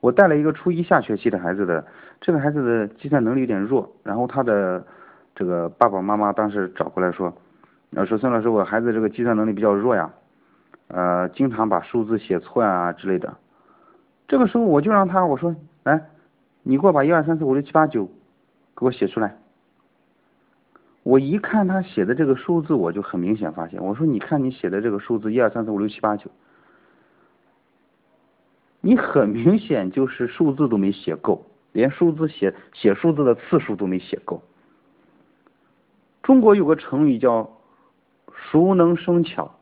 [0.00, 1.84] 我带了一个初一下学期的孩子的，
[2.20, 4.86] 这个孩子的计算能力有点弱，然后他的
[5.34, 7.34] 这个爸爸妈妈当时找过来说，
[7.94, 10.12] 呃说孙老师我孩子这个计算能力比较弱呀，
[10.88, 13.36] 呃经常把数字写错呀之类的，
[14.28, 16.00] 这个时候我就让他我说来，
[16.68, 18.10] 你给我把一二三四五六七八九
[18.76, 19.36] 给我写出来，
[21.04, 26.28] 我一看他写的这个数字我就很明显发现，我说你看你写的这个数字一二三四五六七八九。
[28.80, 34.42] 你很明显就是数字都没写够，连数字写写数字的次数都没写够。
[36.24, 37.48] 中国有个成语叫
[38.34, 39.54] “熟能生巧”，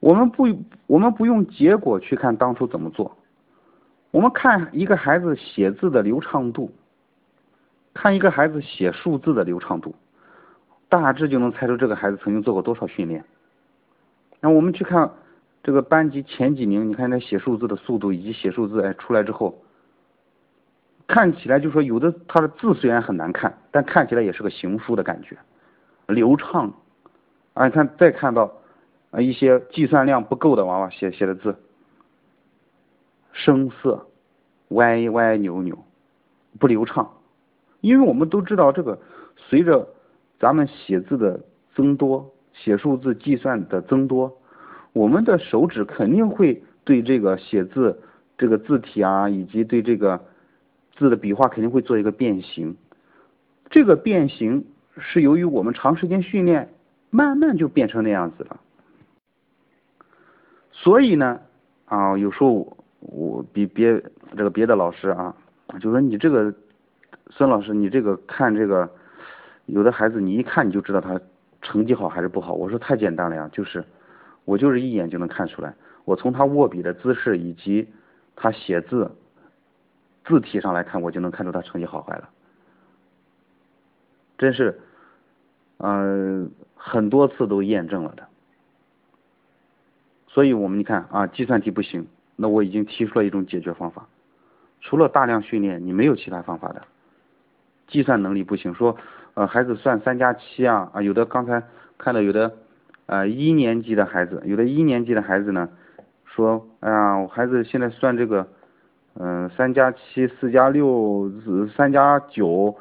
[0.00, 0.48] 我们不
[0.88, 3.16] 我们不用结果去看当初怎么做，
[4.10, 6.72] 我们看一个孩子写字的流畅度，
[7.94, 9.94] 看一个孩子写数字的流畅度，
[10.88, 13.24] 大致就能猜出这个孩子曾经做过多少训练。
[14.40, 15.10] 那我们去看。
[15.60, 19.60] 这个班级前几名，你看他写数字的速度以及写数字哎出来之后，
[21.06, 25.36] 看起来就说有的他的字虽然很难看，但看起来也是个行书的感觉，
[26.06, 26.72] 流畅。
[27.52, 28.50] 啊，你看再看到
[29.10, 31.54] 啊一些计算量不够的娃娃写写的字，
[33.38, 34.08] 声色，
[34.70, 35.78] 歪歪扭扭，
[36.58, 37.08] 不流畅。
[37.80, 38.98] 因为我们都知道这个
[39.36, 39.88] 随着
[40.40, 41.40] 咱们写字的
[41.72, 44.36] 增多，写数字计算的增多。
[44.92, 48.02] 我们的手指肯定会对这个写字
[48.36, 50.20] 这个字体啊，以及对这个
[50.96, 52.76] 字的笔画肯定会做一个变形。
[53.70, 54.64] 这个变形
[54.98, 56.70] 是由于我们长时间训练，
[57.10, 58.58] 慢慢就变成那样子了。
[60.72, 61.40] 所以呢，
[61.84, 64.02] 啊，有时候我比别
[64.36, 65.34] 这个别的老师啊，
[65.80, 66.52] 就说你这个
[67.30, 68.90] 孙老师，你这个看这个
[69.66, 71.20] 有的孩子，你一看你就知道他
[71.62, 72.52] 成绩好还是不好？
[72.52, 73.84] 我说太简单了呀，就是
[74.44, 77.88] 我就是一眼就能看出来，我从他握笔的姿势以及
[78.34, 79.10] 他写字
[80.24, 82.28] 字体上来看，我就能看出他成绩好坏了。
[84.36, 84.78] 真是，
[85.78, 88.26] 嗯，很多次都验证了的。
[90.28, 92.06] 所以我们你看啊，计算题不行，
[92.40, 94.06] 那我已经提出了一种解决方法，
[94.80, 96.82] 除了大量训练，你没有其他方法的。
[97.88, 98.96] 计算能力不行，说
[99.34, 101.60] 呃孩子算三加七啊啊，有的刚才
[101.96, 102.54] 看到有的
[103.06, 105.68] 呃一年级的孩子，有的一年级的孩子呢
[106.24, 108.46] 说，哎呀，我孩子现在算这个
[109.14, 111.32] 嗯三加七四加六
[111.74, 112.76] 三加九，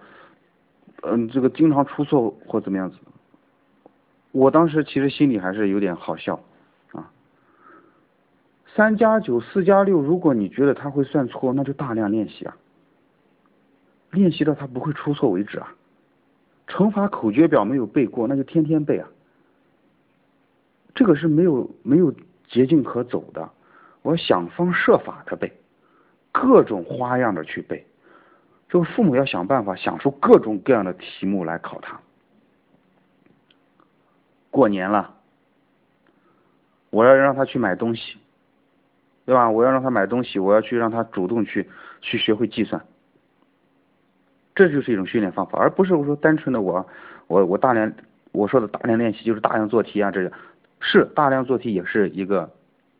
[1.01, 2.97] 嗯这个经常出错或怎么样子，
[4.33, 6.39] 我当时其实心里还是有点好笑，
[8.77, 12.55] 三加九四加六，如果你觉得他会算错，那就大量练习啊。
[14.11, 15.73] 练习到他不会出错为止啊！
[16.67, 19.09] 乘法口诀表没有背过，那就天天背啊！
[20.93, 22.13] 这个是没有没有
[22.47, 23.49] 捷径可走的，
[24.03, 25.51] 我想方设法的背，
[26.31, 27.83] 各种花样的去背。
[28.69, 31.99] 这个父母要想办法想出各种各样的题目来考他。
[34.51, 35.15] 过年了，
[36.91, 38.17] 我要让他去买东西，
[39.27, 39.51] 对吧？
[39.51, 42.81] 我要让他买东西，我要去让他主动去去学会计算。
[44.55, 46.87] 这就是一种训练方法，而不是我说单纯的我
[47.27, 47.91] 我我大量
[48.31, 50.31] 我说的大量练习就是大量做题啊，这个
[50.79, 52.49] 是大量做题也是一个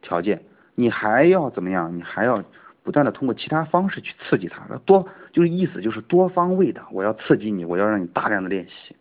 [0.01, 0.43] 条件，
[0.75, 1.95] 你还要怎么样？
[1.95, 2.43] 你还要
[2.83, 8.97] 不断的通过其他方式去刺激他，多就是意思就是多方位的，我要刺激你，我要让你大量的练习。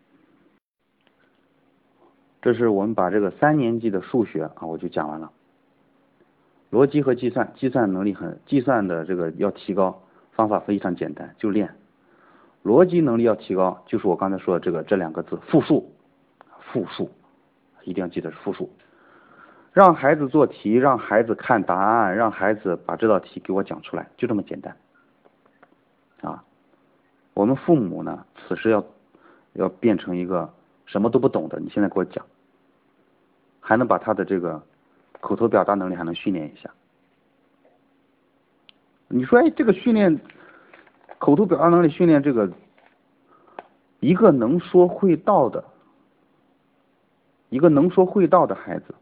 [2.41, 5.33] 这是我们把这个三年级的数学啊，我就讲完了。
[6.77, 11.75] 逻辑和计算，计算能力很，计算的这个要提高，方法非常简单，就练。
[12.63, 15.91] 逻辑能力要提高，就是我刚才说的这个这两个字复数，
[16.61, 17.11] 复数，
[17.85, 18.71] 一定要记得是复数。
[19.73, 24.77] 让孩子做题，让孩子看答案，让孩子把这道题给我讲出来，就这么简单。
[26.21, 26.45] 啊，
[27.33, 28.85] 我们父母呢，此时要
[29.55, 30.53] 要变成一个
[30.85, 32.23] 什么都不懂的，你现在给我讲，
[33.61, 34.63] 还能把他的这个
[35.21, 36.71] 口头表达能力还能训练一下。
[39.09, 40.21] 你说，哎，这个训练。
[41.19, 42.53] 口头表达能力训练，这个
[44.01, 45.65] 一个能说会道的，
[47.49, 48.95] 一个能说会道的孩子，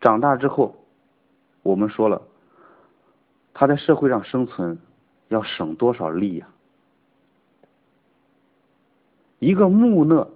[0.00, 0.74] 长大之后，
[1.62, 2.20] 我们说了，
[3.54, 4.76] 他在社会上生存
[5.28, 6.48] 要省多少力呀？
[9.38, 10.28] 一个木讷、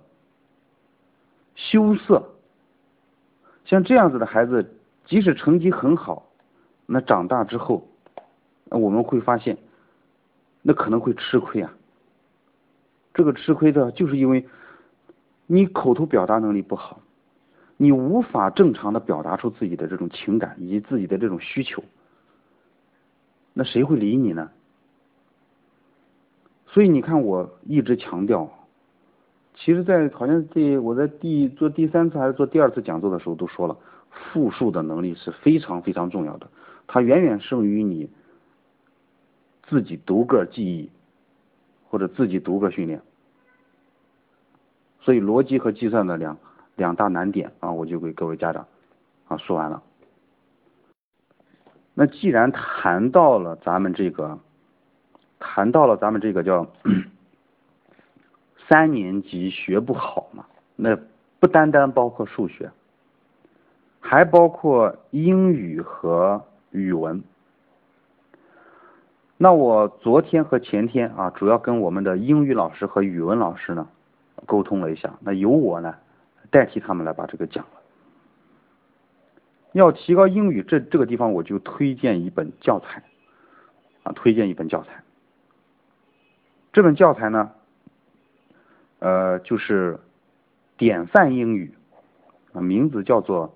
[1.57, 2.32] 羞涩，
[3.73, 4.71] 像这样子的孩子，
[5.07, 6.29] 即使成绩很好，
[6.85, 7.89] 那长大之后，
[8.69, 9.57] 我们会发现。
[10.61, 11.73] 那可能会吃亏啊，
[13.15, 14.47] 这个吃亏的就是因为
[15.47, 17.01] 你口头表达能力不好，
[17.79, 21.83] 你无法正常的表达出自己的这种情感以及自己的这种需求，
[23.55, 24.51] 那谁会理你呢？
[26.67, 28.62] 所以你看，我一直强调，
[29.65, 33.77] 其实，在好像第我在第做第三次还是做第二次讲座的时候都说了，
[34.11, 36.49] 复述的能力是非常非常重要的，
[36.89, 38.11] 它远远胜于你。
[39.69, 40.91] 自己独个记忆，
[41.89, 43.01] 或者自己独个训练，
[45.01, 46.37] 所以逻辑和计算的两
[46.75, 48.67] 两大难点啊，我就给各位家长
[49.29, 49.83] 啊说完了。
[51.95, 54.39] 那既然谈到了咱们这个，
[55.39, 56.67] 谈到了咱们这个叫
[58.69, 60.47] 三年级学不好嘛，
[60.77, 60.99] 那
[61.41, 62.71] 不单单包括数学，
[64.01, 67.23] 还包括英语和语文。
[69.37, 73.89] 那我昨天和前天啊，主要跟我们的英语老师和语文老师呢
[74.47, 75.97] 沟通了一下，那由我呢
[76.51, 77.71] 代替他们来把这个讲了。
[79.73, 83.03] 要提高英语，这这个地方我就推荐一本教材
[84.05, 85.03] 啊，推荐一本教材。
[86.73, 87.51] 这本教材呢，
[89.03, 89.99] 呃，就是
[90.77, 91.75] 典范英语，
[92.53, 93.53] 名字叫做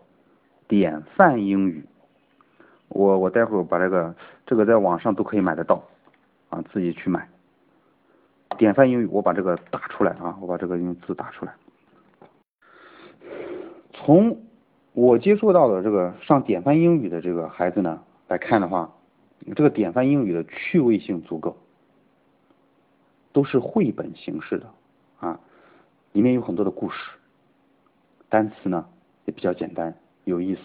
[0.66, 1.84] 典范英语。
[2.88, 4.12] 我我待会儿把这个
[4.44, 5.84] 这个在网上都可以买得到，
[6.48, 7.28] 啊，自己去买。
[8.58, 11.54] 典范英语，我把这个打出来啊，我把这个用字打出来。
[13.92, 14.36] 从
[14.94, 18.92] 我接触到的这个上典范英语的这个孩子呢来看的话，
[19.54, 21.56] 这个典范英语的趣味性足够，
[23.32, 24.66] 都是绘本形式的
[25.18, 25.40] 啊，
[26.12, 27.12] 里面有很多的故事，
[28.28, 28.86] 单词呢
[29.24, 29.94] 也比较简单
[30.24, 30.60] 有意思。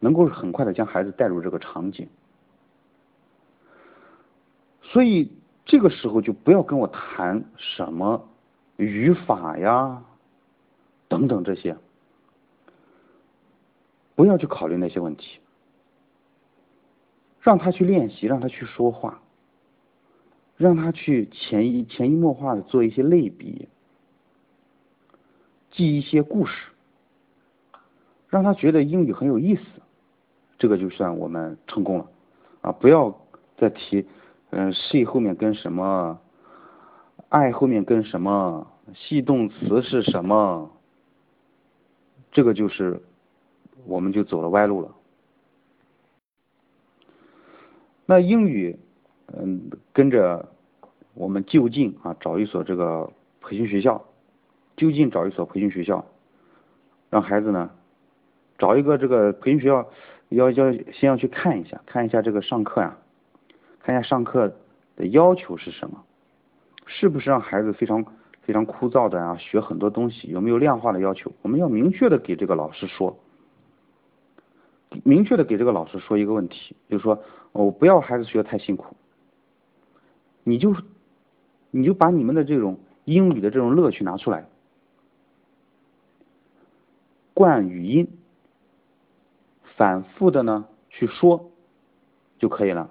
[0.00, 2.06] 能够很快的将孩子带入这个场景，
[4.82, 5.32] 所以
[5.64, 8.28] 这个时候就不要跟我谈什么
[8.76, 10.04] 语法呀，
[11.08, 11.74] 等等这些，
[14.14, 15.40] 不要去考虑那些问题，
[17.40, 19.22] 让他去练习，让他去说话，
[20.56, 23.68] 让他去潜移潜移默化的做一些类比，
[25.70, 26.68] 记一些故事，
[28.28, 29.62] 让他觉得英语很有意思，
[30.58, 32.10] 这个就算我们成功了
[32.60, 32.72] 啊！
[32.72, 33.16] 不要
[33.56, 34.06] 再提，
[34.50, 36.20] 嗯，she 后面跟什么
[37.28, 40.70] ，，i 后面跟什么，系动词是什么。
[42.30, 43.02] 这个就是，
[43.86, 44.94] 我们就走了歪路了。
[48.06, 48.78] 那英语，
[49.32, 50.48] 嗯，跟着
[51.14, 53.10] 我们就近啊找一所这个
[53.40, 54.04] 培训学校，
[54.76, 56.04] 就近找一所培训学校，
[57.10, 57.70] 让孩子呢
[58.58, 59.88] 找一个这个培训学校，
[60.28, 62.96] 要要先要去看一下，看一下这个上课呀，
[63.80, 64.54] 看一下上课
[64.96, 66.04] 的要求是什么，
[66.86, 68.04] 是不是让孩子非常。
[68.46, 71.32] 非常枯燥的啊，学很多东西，有没有量化的要求？
[71.40, 73.18] 我们要明确的给这个老师说，
[75.02, 77.18] 明确的给这个老师说一个问题，就是说，
[77.52, 78.94] 我不要孩子学的太辛苦，
[80.44, 80.76] 你就
[81.72, 84.46] 你就把你们的这种英语的这种乐趣拿出来，
[87.34, 88.08] 惯语音，
[89.76, 91.50] 反复的呢去说
[92.38, 92.90] 就可以了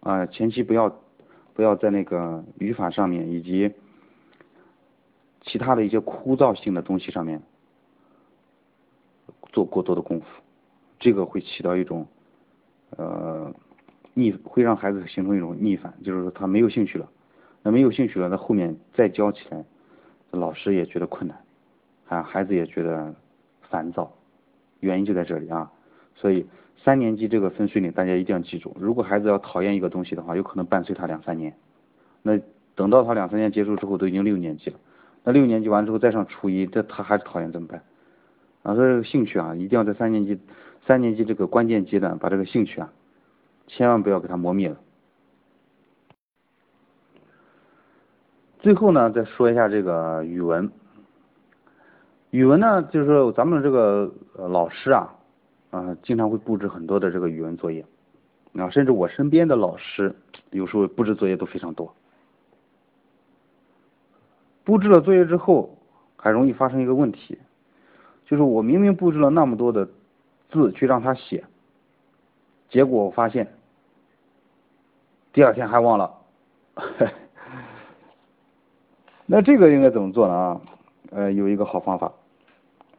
[0.00, 1.00] 啊，前期不要
[1.54, 3.72] 不要在那个语法上面以及。
[5.46, 7.42] 其他的一些枯燥性的东西上面
[9.52, 10.26] 做过多的功夫，
[10.98, 12.06] 这个会起到一种
[12.96, 13.54] 呃
[14.14, 17.08] 逆，会让孩子形成一种逆反，就是说他没有兴趣了，
[17.62, 19.64] 那没有兴趣了，那后面再教起来，
[20.30, 21.38] 老师也觉得困难，
[22.08, 23.14] 啊，孩子也觉得
[23.68, 24.12] 烦躁，
[24.80, 25.70] 原因就在这里啊。
[26.14, 26.46] 所以
[26.84, 31.54] 三年级这个分水岭，大家一定要记住，如果孩子要讨厌一个东西的话，有可能伴随他两三年，
[32.22, 32.38] 那
[32.74, 34.78] 等到他两三年结束之后，都已经六年级了。
[35.24, 37.82] 那六年级完之后再上初一，这他还是讨厌怎么办？
[38.62, 40.38] 啊，所以兴趣啊，一定要在三年级
[40.86, 42.92] 三年级这个关键阶段把这个兴趣啊，
[43.66, 44.76] 千万不要给他磨灭了。
[48.58, 50.70] 最后呢，再说一下这个语文。
[52.30, 55.14] 语文呢，就是说咱们这个老师啊，
[55.70, 57.84] 啊，经常会布置很多的这个语文作业，
[58.54, 60.14] 啊，甚至我身边的老师
[60.50, 61.94] 有时候布置作业都非常多。
[64.64, 65.78] 布置了作业之后，
[66.16, 67.38] 还容易发生一个问题，
[68.24, 69.86] 就是我明明布置了那么多的
[70.50, 71.44] 字去让他写，
[72.68, 73.54] 结果我发现
[75.32, 76.14] 第二天还忘了。
[79.26, 80.34] 那这个应该怎么做呢？
[80.34, 80.60] 啊，
[81.10, 82.12] 呃，有一个好方法。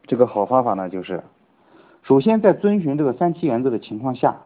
[0.07, 1.23] 这个好方法呢，就是
[2.03, 4.41] 首先在遵循这个三七原则的情况下，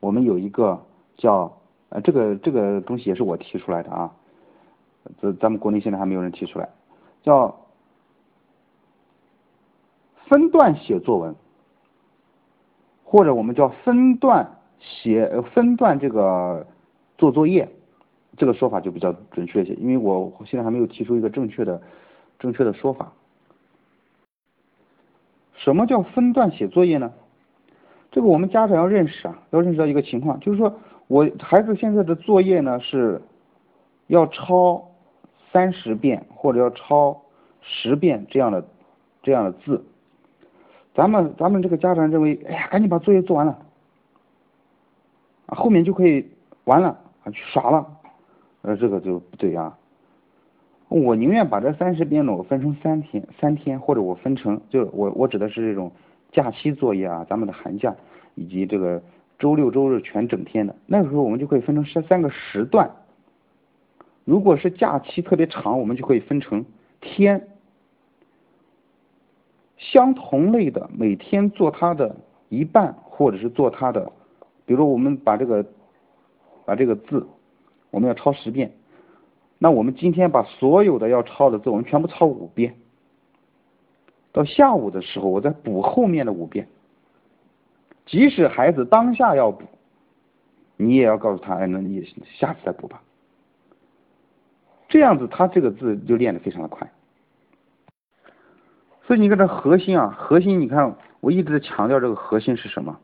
[0.00, 0.84] 我们有一个
[1.16, 1.58] 叫
[1.90, 4.12] 呃，这个这个东西也是我提出来的啊。
[5.20, 6.68] 这咱们国内现在还没有人提出来，
[7.22, 7.60] 叫
[10.28, 11.34] 分段写作文，
[13.10, 14.48] 或者我们叫分段
[14.78, 16.64] 写分段这个
[17.18, 17.68] 做作业，
[18.36, 21.82] 这个说法就比较准确一些，因为我现在还没有提出一个正确的
[22.38, 23.12] 正确的说法。
[25.54, 27.12] 什么叫分段写作业呢？
[28.12, 33.20] 这个我们家长要认识啊，要认识到一个情况，就是说我孩子现在的作业呢是
[34.06, 34.86] 要抄。
[35.52, 37.22] 三十遍或者要抄
[37.60, 38.64] 十遍这样的
[39.20, 39.84] 这样的字，
[41.00, 43.58] 咱们咱们这个家长认为，哎呀，赶紧把作业做完了，
[45.46, 46.28] 后面就可以
[46.64, 46.88] 完了
[47.24, 47.86] 啊，去耍了，
[48.60, 49.78] 呃，这个就不对啊。
[50.88, 55.90] 我宁愿把这三十遍呢，我分成三天，三天或者我分成，就我我指的是这种
[56.32, 57.96] 假期作业啊，咱们的寒假
[58.34, 59.02] 以及这个
[59.38, 62.90] 周六周日全整天的，那个时候我们就可以分成三三个时段。
[64.26, 66.62] 如果是假期特别长，我们就可以分成
[67.00, 67.48] 天，
[69.80, 72.14] 相同类的每天做它的
[72.50, 74.12] 一半，或者是做它的，
[74.66, 75.64] 比如说我们把这个
[76.66, 77.26] 把这个字，
[77.90, 78.72] 我们要抄十遍，
[79.58, 82.74] 那我们今天把所有的要抄的字，我们全部抄五遍，
[84.32, 86.68] 到下午的时候，我再补后面的五遍，
[88.04, 89.64] 即使孩子当下要补，
[90.76, 93.02] 你也要告诉他，哎，那你下次再补吧。
[94.88, 96.90] 这样子，他这个字就练得非常的快。
[99.10, 102.96] 所以你看这核心啊，核心，你看我一直强调这个核心是什么？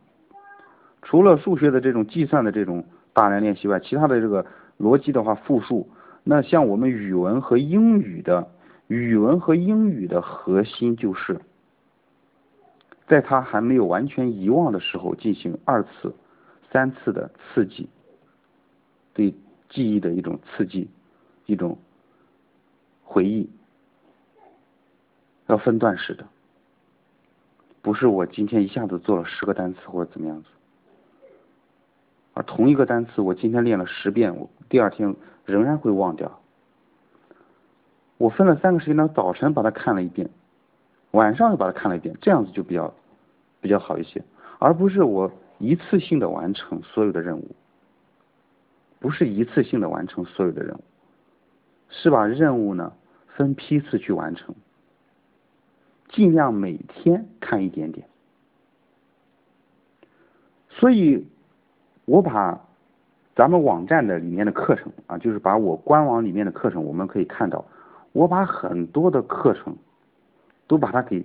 [1.03, 4.47] 除了数学的这种计算的这种大量练习外，其他的这个
[4.79, 5.91] 逻辑的话，复述。
[6.23, 8.47] 那像我们语文和英语的，
[8.87, 11.41] 语文和英语的核心就是，
[13.09, 16.15] 在他还没有完全遗忘的时候，进行二次、
[16.71, 17.89] 三次的刺激，
[19.13, 19.35] 对
[19.69, 20.89] 记忆的一种刺激。
[21.47, 21.77] 一种
[23.03, 23.51] 回忆，
[25.47, 26.26] 要分段式的，
[27.82, 30.49] 不是我今天一下子做了十个单词或者怎么样子，
[32.34, 36.40] 而同一个单词我今天练了十遍，我第二天仍然会忘掉。
[38.18, 40.28] 我分了三个时间段，早晨把它看了一遍，
[41.12, 42.92] 晚上又把它看了一遍，这样子就比较
[43.61, 44.22] 比较好一些，
[44.59, 47.55] 而不是我一次性的完成所有的任务，
[48.99, 50.80] 不是一次性的完成所有的任务，
[51.88, 52.92] 是把任务呢
[53.36, 54.55] 分批次去完成，
[56.09, 58.07] 尽量每天看一点点。
[60.69, 61.27] 所以，
[62.05, 62.61] 我把
[63.35, 67.65] 咱们网站的里面的课程啊，就是把我官网里面的课程，我们可以看到。
[68.13, 69.77] 我把很多的课程
[70.67, 71.25] 都把它给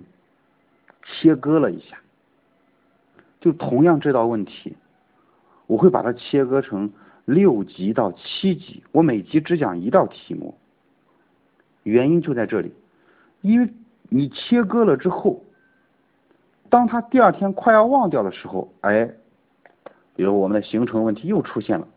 [1.04, 1.98] 切割了一下，
[3.40, 4.76] 就同样这道问题，
[5.66, 6.92] 我会把它切割成
[7.24, 10.54] 六级到七级，我每级只讲一道题目。
[11.82, 12.72] 原因就在这里，
[13.40, 13.72] 因为
[14.14, 15.42] 你切割了之后，
[16.68, 19.10] 当他第二天快要忘掉的时候，哎，
[20.14, 21.88] 比如我们的形成问题又出现了，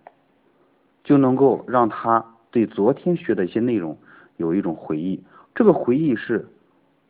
[1.04, 3.98] 就能够让他对昨天学的一些内容。
[4.38, 6.48] 有一种回忆，这个回忆是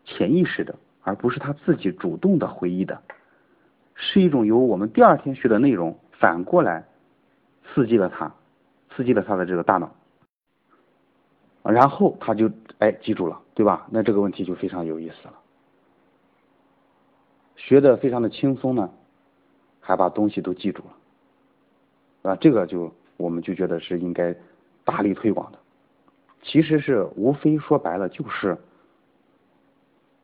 [0.04, 3.02] 潜意识的，而不是他自己主动的回忆的，
[3.96, 6.86] 是一种由我们第二天学的内容反过来
[7.64, 8.32] 刺激了他，
[8.90, 9.92] 刺激了他的这个大脑，
[11.74, 12.50] 然后他就
[12.80, 13.88] 哎记住了，对吧？
[13.90, 15.34] 那这个问题就非常有意思了，
[17.56, 18.90] 学的非常的轻松呢，
[19.80, 24.36] 还把东西都记住了，啊，这个就我们就觉得是应该
[24.84, 25.60] 大力推广的。
[26.44, 28.56] 其实是无非说白了就是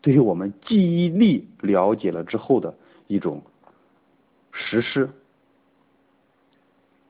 [0.01, 2.75] 对于我们记忆力了解了之后的
[3.07, 3.41] 一种
[4.51, 5.09] 实施，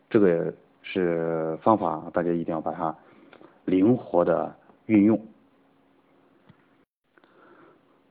[0.09, 2.95] 这个是方法，大家一定要把它
[3.71, 4.53] 灵活的
[4.85, 5.25] 运用。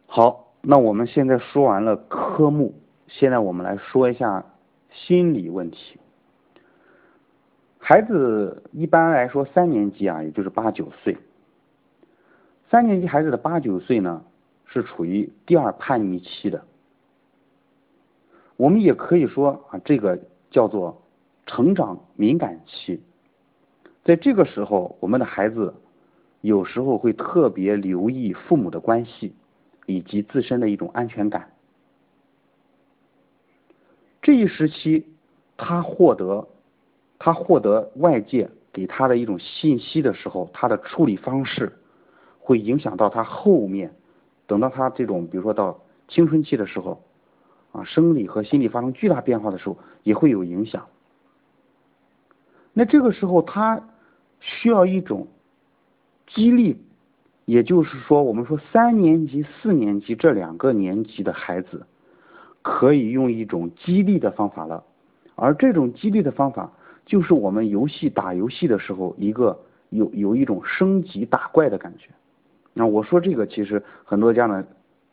[0.06, 2.74] 好，那我们现在说完了科目，
[3.06, 4.44] 现在我们来说一下
[4.90, 6.00] 心理问题。
[7.78, 11.18] 孩子一般来说三年级啊，也就是八九岁。
[12.70, 14.24] 三年级孩子的八九岁呢，
[14.64, 16.62] 是处于第二叛逆期的。
[18.56, 20.18] 我们也可以说啊，这个
[20.50, 21.02] 叫做
[21.46, 23.02] 成长敏感期。
[24.04, 25.74] 在这个时候，我们的孩子
[26.40, 29.34] 有时候会特别留意父母的关系
[29.86, 31.50] 以及自身的一种安全感。
[34.22, 35.06] 这一时期，
[35.56, 36.48] 他获得。
[37.22, 41.70] 他获得外界给他的一种信息的时候，他的处理方式
[42.38, 43.94] 会影响到他后面，
[44.46, 47.02] 等到他这种比如说到青春期的时候，
[47.72, 50.86] 啊，生理和心理发生巨大变化的时候，也会有影响。
[52.72, 53.89] 那这个时候他
[54.40, 55.28] 需要一种
[56.26, 56.76] 激励，
[57.44, 61.86] 也就是说，我们说三年级、四年级这两个年级的孩子，
[62.62, 64.82] 可以用一种激励的方法了，
[65.34, 66.72] 而这种激励的方法。
[67.06, 72.08] 就是我们游戏打游戏的时候，一个有有一种升级打怪的感觉。
[72.72, 74.64] 那我说这个，其实很多家长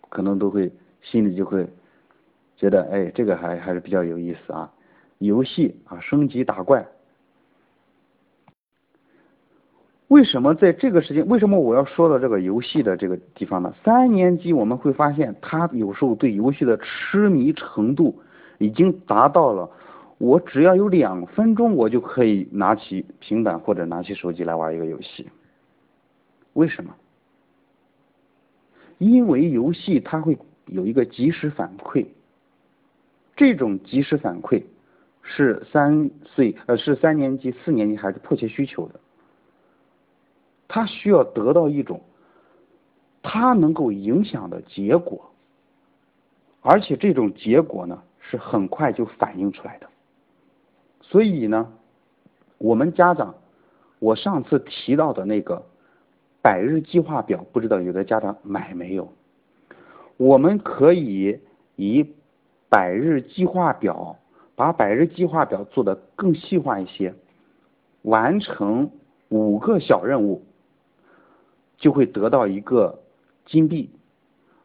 [0.10, 0.72] 可能都会
[1.02, 1.68] 心里就会
[2.56, 4.72] 觉得，哎，这个还还是比较有意思啊。
[5.18, 6.86] 游戏啊，升级打怪。
[10.08, 11.28] 为什么在这个时间？
[11.28, 13.74] 为什么我要说到这个游戏的这个地方呢？
[13.84, 18.18] 三年级我们会发现，他有时候对游戏的痴迷程度
[18.58, 19.70] 已经达到了。
[20.18, 25.28] 我只要有两分钟，我就可以拿起平板或者拿起手机来玩一个游戏。
[26.54, 26.96] 为什么？
[28.98, 30.38] 因为游戏它会
[30.68, 32.06] 有一个及时反馈，
[33.36, 34.64] 这种及时反馈
[35.22, 39.00] 是三岁呃是三年级四年级孩子迫切需求的。
[40.68, 42.02] 他需要得到一种
[43.22, 45.32] 他能够影响的结果，
[46.62, 49.88] 而且这种结果呢是很快就反映出来的。
[51.02, 51.72] 所以呢，
[52.58, 53.36] 我们家长，
[54.00, 55.64] 我上次提到的那个
[56.42, 59.14] 百日计划表，不知道有的家长买没有？
[60.18, 61.40] 我们可以
[61.76, 62.14] 以
[62.70, 64.18] 百日计划表，
[64.56, 67.14] 把百日计划表做得更细化一些，
[68.02, 68.90] 完成
[69.30, 70.44] 五个小任务，
[71.78, 73.00] 就会得到一个
[73.46, 73.90] 金币，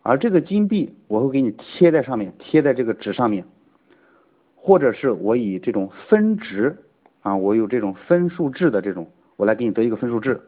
[0.02, 3.44] 而这个金币我会给你贴在上面，贴在这个纸上面。
[4.56, 6.76] 或者是我以这种分值
[7.22, 10.40] 啊，我有这种分数制的这种，我来给你得一个分数制。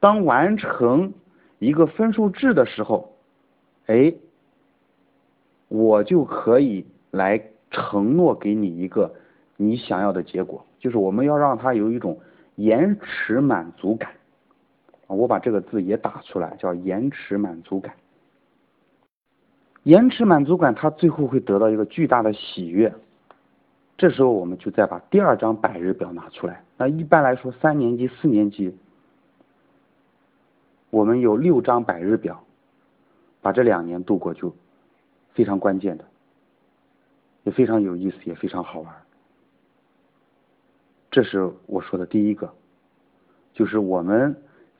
[0.00, 1.12] 当完成
[1.60, 3.16] 一个分数制的时候，
[3.86, 4.12] 哎，
[5.68, 7.40] 我就可以来
[7.70, 9.14] 承诺给你一个
[9.56, 12.18] 你想要的结果，就是我们要让他有一种
[12.56, 14.10] 延迟满足感。
[15.06, 17.94] 我把这个字也打出来，叫延迟满足感。
[19.82, 22.94] 延迟满足感，他最后会得到一个巨大的喜悦。
[23.96, 26.64] 这时候我们就再把第二张百日表拿出来。
[26.76, 28.76] 那一般来说，三年级、四年级，
[30.90, 32.42] 我们有六张百日表，
[33.40, 34.52] 把这两年度过就
[35.32, 36.04] 非常关键的，
[37.44, 38.92] 也非常有意思，也非常好玩。
[41.10, 42.52] 这是我说的第一个，
[43.52, 44.34] 就是我们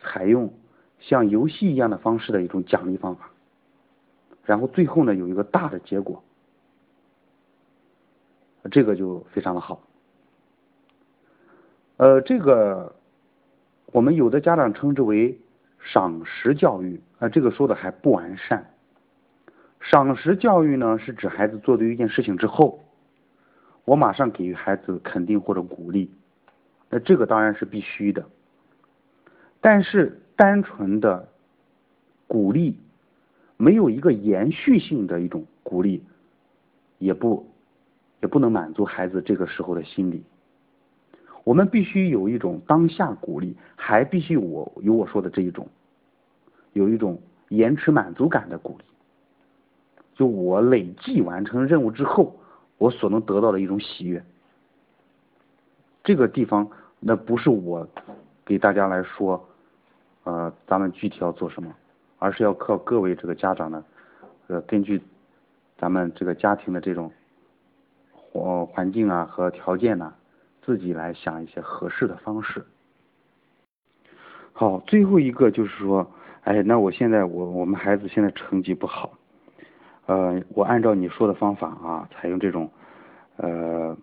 [0.04, 0.52] 采用
[1.00, 3.30] 像游戏一样的方式的一种奖励方法，
[4.44, 6.22] 然后最后呢有一个大的结果。
[8.70, 9.82] 这个就非常的好，
[11.98, 12.94] 呃，这个
[13.92, 15.38] 我们有的家长称之为
[15.80, 18.70] 赏识教育啊，这个说的还不完善。
[19.80, 22.82] 赏识教育呢，是指孩子做对一件事情之后，
[23.84, 26.10] 我马上给予孩子肯定或者鼓励，
[26.88, 28.24] 那这个当然是必须的。
[29.64, 31.26] 但是单纯的
[32.26, 32.76] 鼓励，
[33.56, 36.04] 没有一个延续性的一种鼓励，
[36.98, 37.46] 也不。
[38.20, 40.24] 也不能满足孩子这个时候的心理，
[41.44, 45.68] 我们必须有一种当下鼓励，还必须我有我说的这一种，
[46.72, 48.84] 有一种延迟满足感的鼓励，
[50.14, 52.40] 就我累计完成任务之后，
[52.78, 54.24] 我所能得到的一种喜悦。
[56.02, 56.66] 这个地方
[57.00, 57.86] 那不是我
[58.42, 59.46] 给大家来说，
[60.24, 61.74] 呃，咱们具体要做什么，
[62.18, 63.84] 而是要靠各位这个家长呢，
[64.48, 65.00] 呃，根据
[65.78, 67.12] 咱们这个家庭的这种。
[68.36, 70.12] 环环境啊和条件呢，
[70.60, 72.64] 自己来想一些合适的方式。
[74.52, 76.10] 好，最后一个就是说，
[76.42, 79.12] 哎，那我现在我我们孩子现在成绩不好，
[80.06, 82.68] 呃，我按照你说的方法啊，采用这种
[83.36, 83.96] 呃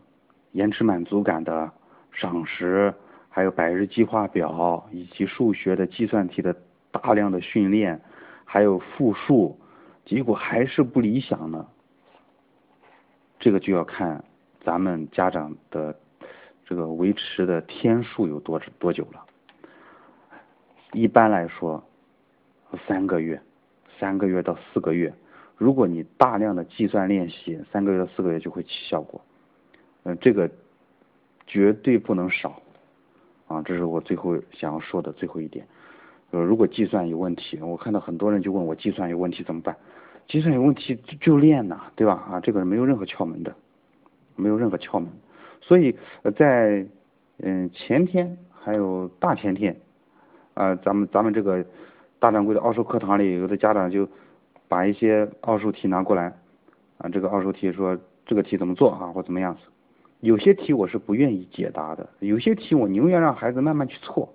[0.53, 1.69] 延迟满足感的
[2.13, 2.93] 赏识，
[3.33, 6.53] 还有百日计划表以及数学的计算题的
[6.91, 8.01] 大量的训练，
[8.43, 9.57] 还有复述，
[10.05, 11.65] 结果还是不理想呢。
[13.39, 14.23] 这个就要看
[14.63, 15.97] 咱们家长的
[16.65, 19.25] 这个维持的天数有多多久了。
[20.91, 21.81] 一般来说，
[22.85, 23.41] 三个月，
[23.97, 25.13] 三个月到四个月。
[25.55, 29.21] 如果你大量的计算练习，三个月到四个月就会起效果。
[30.03, 30.51] 嗯，这个
[31.47, 32.61] 绝对不能少
[33.51, 33.61] 啊！
[33.65, 35.65] 这是我最后想要说的最后一点。
[36.31, 39.75] 呃，如果计算有问题，我看到很多人就问我计算有问题怎么办？
[40.27, 42.13] 计算有问题就练呐，对吧？
[42.31, 43.53] 啊，这个是没有任何窍门的，
[44.37, 45.09] 没有任何窍门。
[45.59, 45.95] 所以
[46.37, 46.85] 在
[47.39, 49.75] 嗯前天还有大前天
[50.53, 51.65] 啊，咱们咱们这个
[52.19, 54.07] 大掌柜的奥数课堂里，有的家长就
[54.69, 56.33] 把一些奥数题拿过来
[56.97, 59.61] 啊，这个奥数题说这个题怎么做啊，或怎么样子。
[60.21, 64.33] 有些题我是不愿意解答的，有些题我宁愿让孩子慢慢去错，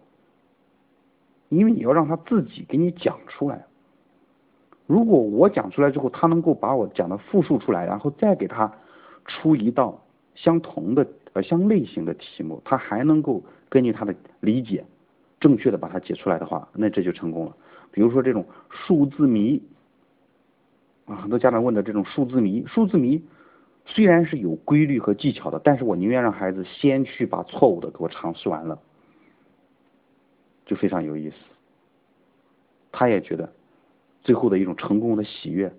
[1.49, 3.65] 因为你要让他自己给你讲出来。
[4.87, 8.73] 如果我讲出来之后，他能够把我讲的复述出来，然后再给他
[9.27, 10.01] 出一道
[10.35, 14.85] 相同的呃相类型的题目，他还能够根据他的理解
[15.41, 17.57] 正确的把它解出来的话，那这就成功了。
[17.93, 19.63] 比如说这种数字谜
[21.05, 23.23] 啊，很多家长问的这种数字谜，数字谜
[23.87, 28.79] 虽然是有规律和技巧的，但是我宁愿让孩子先去把错误的给我尝试完了，
[30.67, 31.37] 就非常有意思，
[32.93, 33.53] 他也觉得。
[34.23, 35.73] 最后的一种成功的喜悦，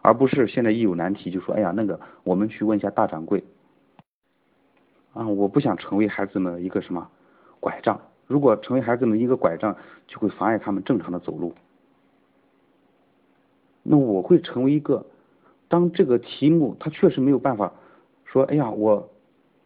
[0.00, 3.44] 而不是现在一有难题就说哎呀那个我们去问一下大掌柜
[5.12, 7.10] 啊，我不想成为孩子们一个什么
[7.60, 11.54] 拐杖，如果成为孩子们一个拐杖，就会妨碍他们正常的走路。
[13.82, 15.04] 那我会成为一个，
[15.70, 17.72] 当这个题目他确实没有办法
[18.26, 19.08] 说哎呀我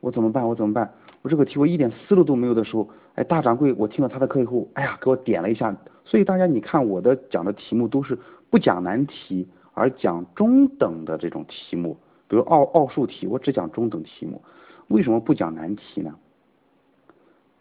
[0.01, 0.93] 我怎么办我怎么办
[1.23, 5.75] 我这个题我一点思路都没有的时候，哎大掌柜我听了他的课以后，哎呀给我点了一下。
[6.05, 8.19] 所以大家你看我的讲的题目都是
[8.51, 11.97] 不讲难题，而讲中等的这种题目，
[12.29, 14.43] 比如奥奥数题，我只讲中等题目。
[14.89, 16.15] 为什么不讲难题呢？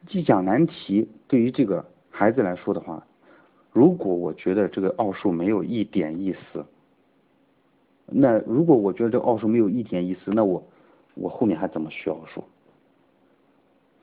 [0.08, 3.08] 既讲难题，对于这个孩子来说的话，
[3.72, 6.66] 如果我觉得这个奥数没有一点意思，
[8.06, 10.64] 那如果我觉得这奥数没有一点意思，那我
[11.16, 12.44] 我后面还怎么学奥数？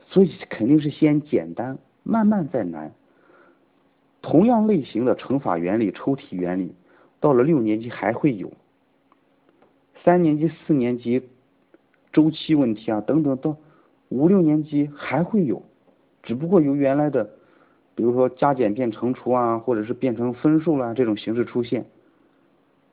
[0.06, 2.92] 所以肯定是先简单，慢慢再难。
[4.22, 6.74] 同样类型的乘法原理、抽题原理，
[7.20, 8.52] 到了六年级还会有，
[10.02, 11.22] 三年级、四年级
[12.12, 13.56] 周期问题啊等等，到
[14.08, 15.62] 五六年级还会有，
[16.22, 17.30] 只不过由原来的，
[17.94, 21.86] 比如说加减变乘除啊，或者是变成分数啦这种形式出现，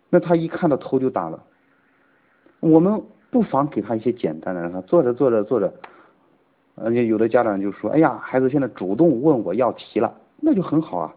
[0.09, 1.43] 那他一看到头就大了。
[2.59, 5.73] 我们不妨给他一些简单的，让他做着做着做着，
[6.75, 11.15] 而且有的家长就说：“哎呀，孩子现在主动问我要题了。”那就很好啊，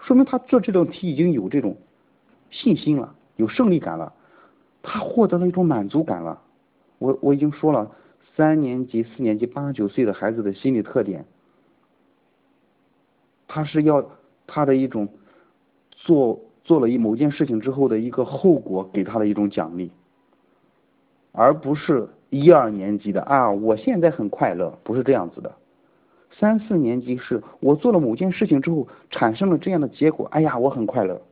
[0.00, 1.76] 说明他做这种题已经有这种
[2.50, 4.12] 信心了，有胜利感了，
[4.82, 6.42] 他获得了一种满足感了。
[6.98, 7.92] 我我已经说了，
[8.34, 11.24] 三年级、四年级、八九岁的孩子的心理特点，
[13.46, 14.04] 他是要
[14.46, 15.08] 他的一种
[15.90, 19.88] 做做了一某件事情之后的一个后果给他的一种奖励，
[21.30, 25.54] 而不是一二年级的啊，我现在很快乐，不是这样子的。
[26.32, 31.22] 三四年级是我做了某件事情之后产生了这样的结果，哎呀，我很快乐，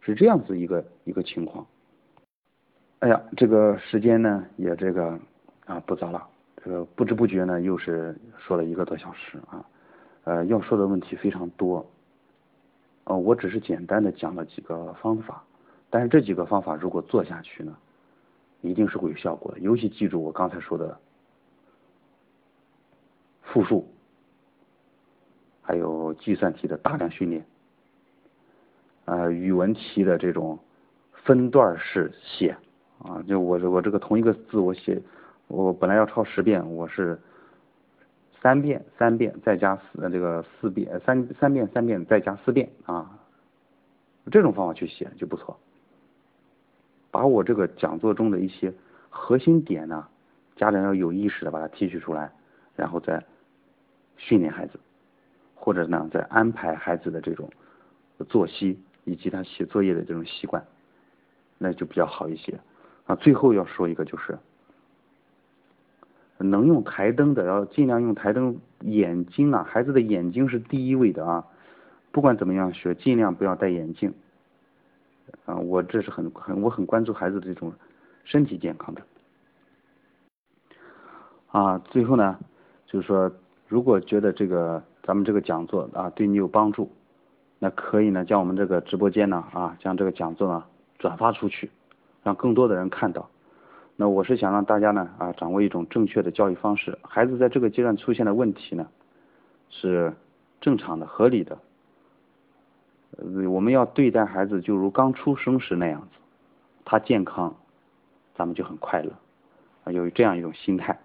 [0.00, 1.66] 是这样子一个一个情况。
[3.00, 5.18] 哎呀，这个时间呢也这个
[5.66, 6.26] 啊不早了，
[6.64, 9.62] 这个不知不觉呢又是说了一个多小时啊，
[10.24, 11.84] 呃要说的问题非常多，
[13.10, 15.42] 呃我只是简单的讲了几个方法，
[15.90, 17.76] 但是这几个方法如果做下去呢，
[18.60, 20.96] 一定是会有效果的，尤其记住我刚才说的
[23.42, 23.84] 复数。
[25.60, 27.44] 还有计算题的大量训练，
[29.04, 30.58] 呃，语文题的这种
[31.12, 32.56] 分段式写
[32.98, 35.00] 啊，就我我这个同一个字我写，
[35.46, 37.20] 我本来要抄十遍，我是
[38.42, 43.18] 三遍三遍再加四这个四遍三三遍三遍再加四遍啊，
[44.30, 45.58] 这种方法去写就不错，
[47.10, 48.72] 把我这个讲座中的一些
[49.08, 50.06] 核心点呢，
[50.56, 52.32] 家长要有意识的把它提取出来，
[52.76, 53.24] 然后再
[54.16, 54.78] 训练孩子。
[55.62, 57.50] 或者呢，再安排孩子的这种
[58.30, 60.64] 作息以及他写作业的这种习惯，
[61.58, 62.58] 那就比较好一些
[63.04, 63.14] 啊。
[63.16, 64.38] 最后要说一个，就是
[66.42, 71.44] 能用台灯的要尽量用台灯，眼睛啊，孩子的眼睛是第一位的啊。
[72.12, 74.12] 不管怎么样学，尽量不要戴眼镜
[75.44, 75.56] 啊。
[75.56, 77.72] 我这是很很我很关注孩子的这种
[78.24, 79.02] 身体健康的
[81.48, 81.78] 啊。
[81.78, 82.38] 最后呢，
[82.86, 83.30] 就是说，
[83.68, 84.82] 如果觉得这个。
[85.02, 86.88] 咱们这个讲座啊，对你有帮助，
[87.58, 90.62] 那可以呢，将我们这个直播间呢啊，将这个讲座呢
[90.98, 91.70] 转发出去，
[92.22, 93.28] 让更多的人看到。
[94.00, 96.98] 那我是想让大家呢啊，掌握一种正确的教育方式。
[97.02, 98.88] 孩子在这个阶段出现的问题呢，
[99.68, 100.14] 是
[100.58, 101.58] 正常的、合理的。
[103.18, 106.18] 呃，我们要对待孩子就如刚出生时那样子，
[106.82, 107.54] 他健康，
[108.34, 109.12] 咱们就很快乐
[109.84, 110.98] 啊，有这样一种心态，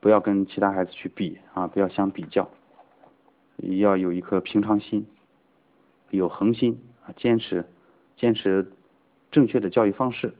[0.00, 2.48] 不要跟其他孩子去比啊，不要相比较。
[3.58, 5.06] 要有一颗平常心，
[6.08, 7.66] 有恒心啊，坚持
[8.16, 8.72] 坚持
[9.30, 10.32] 正确的教育方式，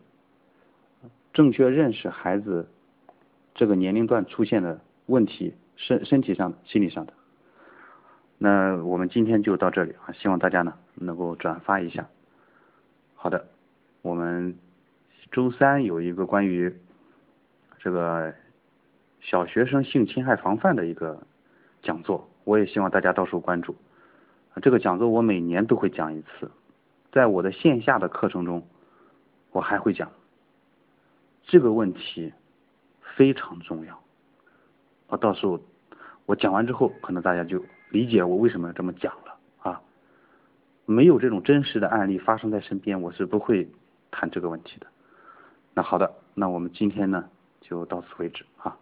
[1.34, 2.68] 正确认识孩子
[3.54, 7.12] 这个年龄段出现的问题，身身体上、心理上的。
[8.38, 12.06] 那我们今天就到这里啊，希望大家呢能够转发一下。
[13.16, 13.46] 好的，
[14.02, 14.56] 我们
[15.32, 16.72] 周三有一个关于
[17.78, 18.32] 这个
[19.20, 21.20] 小学生性侵害防范的一个
[21.82, 22.28] 讲座。
[22.44, 23.74] 我也希望大家到时候关注，
[24.62, 26.50] 这个讲座我每年都会讲一次，
[27.10, 28.62] 在我的线下的课程中，
[29.50, 30.10] 我还会讲，
[31.46, 32.32] 这个问题
[33.16, 34.00] 非常重要，
[35.08, 35.60] 啊，到时候
[36.26, 39.80] 我讲完之后，可能大家就理解我为什么要这么讲了啊，
[40.86, 43.68] 没有这种真实的案例发生在身边，我是不会
[44.10, 44.86] 谈这个问题的。
[45.74, 47.28] 那好的，那我们今天呢
[47.60, 48.76] 就到此为止啊。